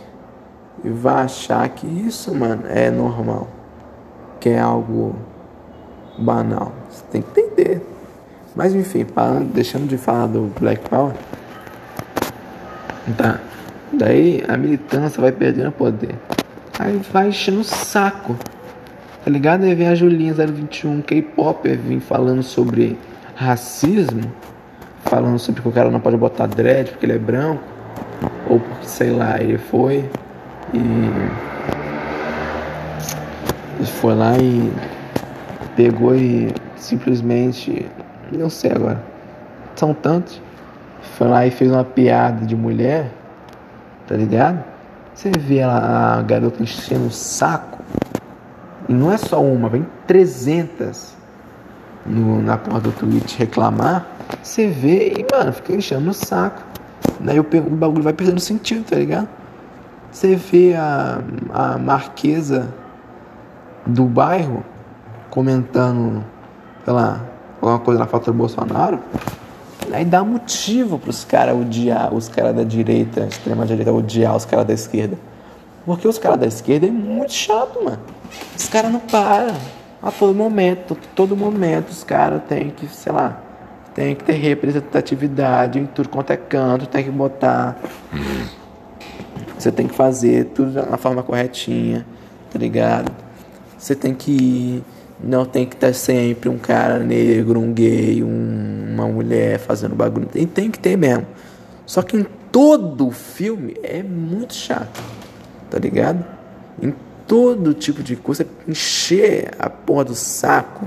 e 0.84 0.90
vá 0.90 1.24
achar 1.24 1.68
que 1.70 1.86
isso, 1.86 2.34
mano, 2.34 2.64
é 2.68 2.90
normal. 2.90 3.48
Que 4.40 4.50
é 4.50 4.60
algo 4.60 5.16
banal. 6.18 6.72
Você 6.94 7.04
tem 7.12 7.22
que 7.22 7.39
entender. 7.39 7.82
Mas 8.56 8.76
enfim, 8.76 9.06
deixando 9.52 9.88
de 9.88 9.98
falar 9.98 10.28
do 10.28 10.54
Black 10.60 10.88
Power. 10.88 11.14
Tá. 13.18 13.39
Daí 13.91 14.44
a 14.48 14.56
militância 14.56 15.20
vai 15.20 15.32
perdendo 15.32 15.72
poder. 15.72 16.16
Aí 16.80 17.02
vai 17.12 17.30
enchendo 17.30 17.62
o 17.62 17.64
saco. 17.64 18.36
Tá 19.24 19.32
ligado? 19.32 19.64
Aí 19.64 19.74
vem 19.74 19.88
a 19.88 19.96
Julinha 19.96 20.34
021, 20.34 21.02
K-Pop, 21.02 21.68
vem 21.68 22.00
falando 22.00 22.44
sobre 22.44 22.98
racismo. 23.36 24.32
Falando 25.06 25.39
sobre 25.39 25.62
que 25.62 25.68
o 25.68 25.72
cara 25.72 25.89
não 25.89 26.00
pode 26.00 26.18
botar 26.18 26.46
dread 26.46 26.91
porque 26.91 27.06
ele 27.06 27.14
é 27.14 27.20
branco. 27.20 27.64
Ou 28.50 28.60
porque, 28.60 28.86
sei 28.86 29.12
lá, 29.12 29.41
ele 29.41 29.58
foi 29.58 30.10
e. 30.74 30.78
Ele 33.80 33.88
foi 34.00 34.16
lá 34.16 34.38
e 34.38 34.72
pegou 35.76 36.16
e 36.16 36.54
simplesmente, 36.76 37.86
não 38.32 38.50
sei 38.50 38.72
agora, 38.72 39.04
são 39.76 39.94
tantos, 39.94 40.42
foi 41.18 41.28
lá 41.28 41.46
e 41.46 41.52
fez 41.52 41.72
uma 41.72 41.84
piada 41.84 42.46
de 42.46 42.56
mulher, 42.56 43.12
tá 44.08 44.16
ligado? 44.16 44.64
Você 45.14 45.32
vê 45.32 45.62
a 45.62 46.24
garota 46.26 46.62
enchendo 46.62 47.08
o 47.08 47.12
saco. 47.12 47.80
E 48.90 48.94
não 48.94 49.12
é 49.12 49.18
só 49.18 49.42
uma, 49.42 49.70
vem 49.70 49.86
300 50.08 51.14
no, 52.06 52.42
na 52.42 52.58
porta 52.58 52.90
do 52.90 52.92
Twitch 52.92 53.38
reclamar. 53.38 54.06
Você 54.42 54.68
vê 54.68 55.14
e, 55.14 55.26
mano, 55.32 55.54
fica 55.54 55.74
enchendo 55.74 56.10
o 56.10 56.14
saco. 56.14 56.64
Daí 57.20 57.40
o, 57.40 57.44
o 57.44 57.76
bagulho 57.76 58.04
vai 58.04 58.14
perdendo 58.14 58.40
sentido, 58.40 58.84
tá 58.90 58.96
ligado? 58.96 59.30
Você 60.12 60.36
vê 60.36 60.76
a, 60.76 61.22
a 61.54 61.78
marquesa 61.78 62.74
do 63.86 64.06
bairro 64.06 64.64
comentando, 65.34 66.24
sei 66.86 66.94
lá, 66.94 67.20
alguma 67.60 67.80
coisa 67.80 68.00
na 68.00 68.06
foto 68.06 68.26
do 68.26 68.38
Bolsonaro. 68.38 69.00
Aí 69.92 70.06
dá 70.06 70.24
motivo 70.24 71.00
para 71.00 71.10
os 71.10 71.24
caras 71.24 71.58
odiar, 71.58 72.14
os 72.14 72.30
caras 72.30 72.56
da 72.56 72.64
direita, 72.64 73.22
extrema 73.22 73.66
direita, 73.66 73.92
odiar 73.92 74.36
os 74.36 74.46
caras 74.46 74.68
da 74.68 74.74
esquerda. 74.74 75.18
Porque 75.88 76.08
os 76.08 76.20
caras 76.20 76.40
da 76.40 76.46
esquerda 76.46 76.86
é 76.86 76.92
muito 76.92 77.34
chato, 77.34 77.84
mano. 77.84 77.98
Os 78.56 78.70
caras 78.70 78.92
não 78.92 79.00
param. 79.00 79.56
A 80.04 80.12
todo 80.12 80.36
momento, 80.36 80.96
todo 81.16 81.36
momento, 81.36 81.90
os 81.90 82.04
caras 82.04 82.44
têm 82.48 82.70
que, 82.70 82.86
sei 82.86 83.12
lá, 83.12 83.42
tem 83.96 84.16
que 84.16 84.24
ter 84.24 84.34
representatividade 84.34 85.80
em 85.80 85.88
tudo 85.88 86.10
quanto 86.10 86.30
é 86.30 86.38
canto, 86.38 86.86
tem 86.86 87.06
que 87.06 87.10
botar. 87.10 87.76
Você 89.58 89.72
tem 89.72 89.88
que 89.88 89.96
fazer 89.96 90.46
tudo 90.54 90.74
da 90.74 90.96
forma 90.96 91.24
corretinha, 91.24 92.06
tá 92.52 92.60
ligado? 92.60 93.12
Você 93.80 93.96
tem 93.96 94.14
que 94.14 94.84
não 95.22 95.45
tem 95.45 95.66
que 95.66 95.76
ter 95.76 95.93
sempre 95.93 96.49
um 96.49 96.57
cara 96.57 96.99
negro, 96.99 97.59
um 97.59 97.74
gay, 97.74 98.24
um, 98.24 98.93
uma 98.93 99.07
mulher 99.07 99.59
fazendo 99.59 99.95
bagulho. 99.95 100.28
E 100.36 100.45
tem 100.45 100.70
que 100.70 100.80
ter 100.80 100.97
mesmo. 100.97 101.26
Só 101.86 102.01
que 102.01 102.18
em 102.18 102.26
todo 102.51 103.11
filme 103.11 103.76
é 103.84 104.01
muito 104.03 104.53
chato. 104.53 105.01
Tá 105.70 105.80
ligado? 105.80 106.24
Em 106.82 106.93
todo 107.28 107.74
tipo 107.74 108.03
de 108.03 108.16
coisa, 108.16 108.45
encher 108.68 109.51
a 109.57 109.70
porra 109.70 110.05
do 110.05 110.16
saco, 110.16 110.86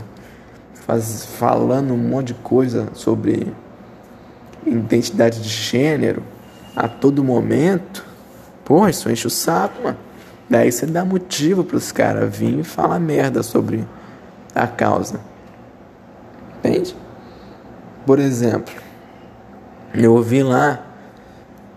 faz, 0.86 1.24
falando 1.38 1.92
um 1.92 1.96
monte 1.96 2.28
de 2.28 2.34
coisa 2.34 2.88
sobre 2.94 3.52
identidade 4.66 5.40
de 5.40 5.48
gênero 5.48 6.22
a 6.74 6.88
todo 6.88 7.24
momento. 7.24 8.04
Porra, 8.64 8.90
isso 8.90 9.10
enche 9.10 9.26
o 9.26 9.30
saco, 9.30 9.82
mano. 9.82 9.98
Daí 10.48 10.70
você 10.70 10.86
dá 10.86 11.04
motivo 11.04 11.64
pros 11.64 11.90
caras 11.90 12.36
virem 12.36 12.60
e 12.60 12.64
falar 12.64 13.00
merda 13.00 13.42
sobre 13.42 13.84
a 14.56 14.66
causa. 14.66 15.20
Entende? 16.58 16.96
Por 18.06 18.18
exemplo, 18.18 18.74
eu 19.94 20.14
ouvi 20.14 20.42
lá, 20.42 20.80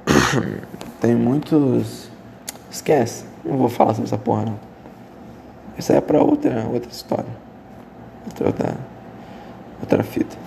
tem 1.01 1.15
muitos. 1.15 2.09
Esquece, 2.71 3.25
não 3.43 3.57
vou 3.57 3.69
falar 3.69 3.93
sobre 3.93 4.07
essa 4.07 4.17
porra 4.17 4.45
não. 4.45 4.59
Isso 5.77 5.91
é 5.91 5.99
pra 5.99 6.21
outra, 6.21 6.65
outra 6.71 6.89
história. 6.89 7.49
Outra, 8.25 8.47
outra, 8.47 8.77
outra 9.81 10.03
fita. 10.03 10.37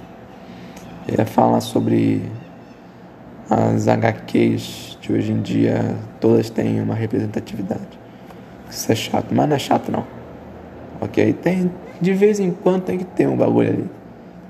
Eu 1.08 1.16
ia 1.18 1.26
falar 1.26 1.60
sobre 1.60 2.30
as 3.50 3.88
HQs 3.88 4.98
de 5.00 5.12
hoje 5.12 5.32
em 5.32 5.42
dia, 5.42 5.96
todas 6.20 6.48
têm 6.48 6.80
uma 6.80 6.94
representatividade. 6.94 7.98
Isso 8.70 8.90
é 8.90 8.94
chato, 8.94 9.34
mas 9.34 9.48
não 9.48 9.56
é 9.56 9.58
chato 9.58 9.90
não. 9.90 10.04
Ok? 11.00 11.32
Tem, 11.34 11.70
de 12.02 12.12
vez 12.12 12.40
em 12.40 12.50
quando 12.50 12.82
tem 12.82 12.98
que 12.98 13.04
ter 13.04 13.28
um 13.28 13.36
bagulho 13.36 13.68
ali, 13.68 13.90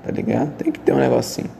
tá 0.03 0.11
ligado? 0.11 0.51
Tem 0.57 0.71
que 0.71 0.79
ter 0.79 0.91
um 0.91 0.97
negocinho. 0.97 1.51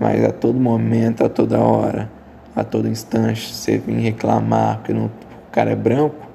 Mas 0.00 0.24
a 0.24 0.32
todo 0.32 0.58
momento, 0.58 1.22
a 1.22 1.28
toda 1.28 1.60
hora, 1.60 2.10
a 2.56 2.64
todo 2.64 2.88
instante, 2.88 3.54
você 3.54 3.76
vir 3.76 3.98
reclamar 3.98 4.78
porque 4.78 4.94
não, 4.94 5.06
o 5.06 5.10
cara 5.52 5.70
é 5.70 5.76
branco, 5.76 6.26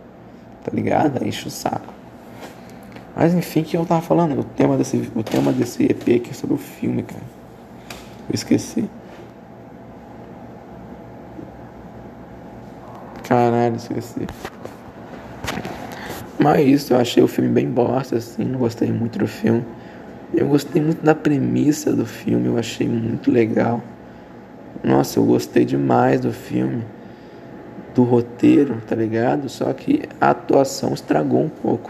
tá 0.64 0.72
ligado? 0.72 1.26
Enche 1.26 1.48
o 1.48 1.52
saco. 1.52 1.92
Mas 3.16 3.34
enfim, 3.34 3.62
o 3.62 3.64
que 3.64 3.76
eu 3.76 3.84
tava 3.84 4.02
falando? 4.02 4.40
O 4.40 4.44
tema 4.44 4.78
desse, 4.78 5.12
o 5.16 5.24
tema 5.24 5.52
desse 5.52 5.84
EP 5.86 6.02
aqui 6.02 6.30
é 6.30 6.34
sobre 6.34 6.54
o 6.54 6.60
filme, 6.60 7.02
cara. 7.02 7.24
Eu 8.30 8.36
esqueci. 8.36 8.88
Caralho, 13.24 13.76
esqueci. 13.76 14.28
Mas 16.40 16.68
isso, 16.68 16.94
eu 16.94 17.00
achei 17.00 17.24
o 17.24 17.28
filme 17.28 17.50
bem 17.50 17.68
bosta, 17.68 18.18
assim, 18.18 18.44
não 18.44 18.60
gostei 18.60 18.92
muito 18.92 19.18
do 19.18 19.28
filme. 19.28 19.66
Eu 20.34 20.48
gostei 20.48 20.82
muito 20.82 21.04
da 21.04 21.16
premissa 21.16 21.92
do 21.92 22.06
filme, 22.06 22.48
eu 22.48 22.58
achei 22.58 22.88
muito 22.88 23.32
legal. 23.32 23.82
Nossa, 24.84 25.18
eu 25.18 25.26
gostei 25.26 25.66
demais 25.66 26.22
do 26.22 26.32
filme, 26.32 26.84
do 27.96 28.04
roteiro, 28.04 28.82
tá 28.88 28.96
ligado? 28.96 29.50
Só 29.50 29.74
que 29.74 30.04
a 30.22 30.30
atuação 30.30 30.94
estragou 30.94 31.42
um 31.42 31.50
pouco. 31.50 31.90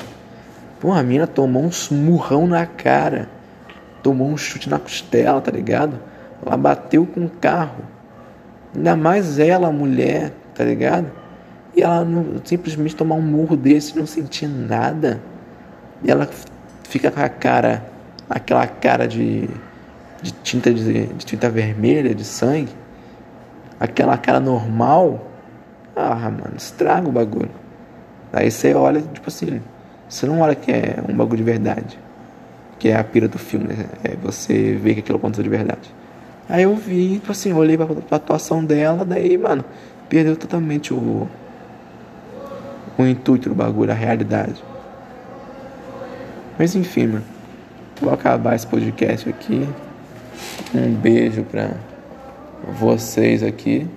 Pô, 0.80 0.94
a 0.94 1.04
mina 1.04 1.28
tomou 1.28 1.64
um 1.64 1.96
murrão 1.96 2.48
na 2.48 2.66
cara, 2.66 3.28
tomou 4.02 4.30
um 4.30 4.38
chute 4.38 4.70
na 4.70 4.80
costela, 4.80 5.42
tá 5.42 5.52
ligado? 5.52 6.00
Ela 6.46 6.56
bateu 6.56 7.06
com 7.06 7.26
o 7.26 7.30
carro. 7.30 7.84
Ainda 8.74 8.96
mais 8.96 9.40
ela, 9.40 9.72
mulher, 9.72 10.32
tá 10.54 10.64
ligado? 10.64 11.12
E 11.78 11.84
ela 11.84 12.04
não, 12.04 12.42
simplesmente 12.44 12.96
tomar 12.96 13.14
um 13.14 13.22
murro 13.22 13.56
desse 13.56 13.96
não 13.96 14.08
sentir 14.08 14.48
nada. 14.48 15.22
E 16.04 16.10
ela 16.10 16.28
fica 16.90 17.12
com 17.12 17.20
a 17.20 17.30
cara, 17.30 17.86
aquela 18.28 18.66
cara 18.66 19.08
de, 19.08 19.48
de 20.20 20.32
tinta 20.42 20.74
de, 20.74 21.06
de 21.06 21.24
tinta 21.24 21.52
vermelha, 21.52 22.16
de 22.16 22.24
sangue. 22.24 22.72
Aquela 23.80 24.18
cara 24.18 24.40
normal. 24.40 25.28
Ah, 25.96 26.16
mano, 26.16 26.56
estraga 26.58 27.08
o 27.08 27.12
bagulho. 27.12 27.52
Aí 28.34 28.50
você 28.50 28.74
olha, 28.74 29.00
tipo 29.00 29.28
assim, 29.28 29.62
você 30.10 30.26
não 30.26 30.40
olha 30.42 30.56
que 30.56 30.72
é 30.72 30.96
um 31.08 31.16
bagulho 31.16 31.38
de 31.38 31.44
verdade. 31.44 32.00
Que 32.80 32.90
é 32.90 32.98
a 32.98 33.04
pira 33.04 33.28
do 33.28 33.38
filme, 33.38 33.68
né? 33.68 33.86
É 34.04 34.16
você 34.16 34.74
vê 34.74 34.96
que 34.96 35.02
aquilo 35.02 35.20
aconteceu 35.20 35.44
de 35.44 35.50
verdade. 35.50 35.94
Aí 36.50 36.64
eu 36.64 36.76
vi, 36.76 37.20
tipo 37.20 37.32
assim, 37.32 37.54
olhei 37.54 37.78
pra, 37.78 37.86
pra 37.86 38.18
atuação 38.18 38.66
dela, 38.66 39.06
daí, 39.06 39.38
mano, 39.38 39.64
perdeu 40.10 40.36
totalmente 40.36 40.92
o, 40.92 41.28
o 42.98 43.06
intuito 43.06 43.50
do 43.50 43.56
bagulho, 43.56 43.92
a 43.92 43.96
realidade. 43.96 44.64
Mas 46.58 46.76
enfim, 46.76 47.08
mano. 47.08 47.24
Vou 48.02 48.14
acabar 48.14 48.56
esse 48.56 48.66
podcast 48.66 49.28
aqui. 49.28 49.68
Um 50.74 50.94
beijo 50.94 51.44
pra 51.44 51.72
vocês 52.80 53.42
aqui. 53.42 53.88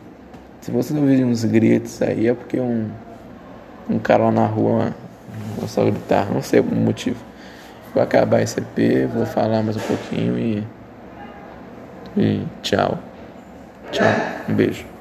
Se 0.61 0.71
vocês 0.71 0.99
ouvirem 0.99 1.25
uns 1.25 1.45
gritos 1.45 2.01
aí, 2.03 2.29
é 2.29 2.35
porque 2.35 2.59
um, 2.59 2.89
um 3.89 3.99
cara 3.99 4.25
lá 4.25 4.33
na 4.33 4.47
rua 4.47 4.95
começou 5.57 5.87
a 5.87 5.91
gritar, 5.91 6.31
não 6.33 6.43
sei 6.43 6.61
o 6.61 6.65
motivo. 6.65 7.23
Vou 7.93 8.03
acabar 8.03 8.41
esse 8.41 8.61
EP, 8.61 9.09
vou 9.13 9.27
falar 9.27 9.63
mais 9.63 9.77
um 9.77 9.81
pouquinho 9.81 10.39
e. 10.39 10.65
E 12.17 12.43
tchau. 12.63 12.99
Tchau. 13.91 14.07
Um 14.49 14.55
beijo. 14.55 15.00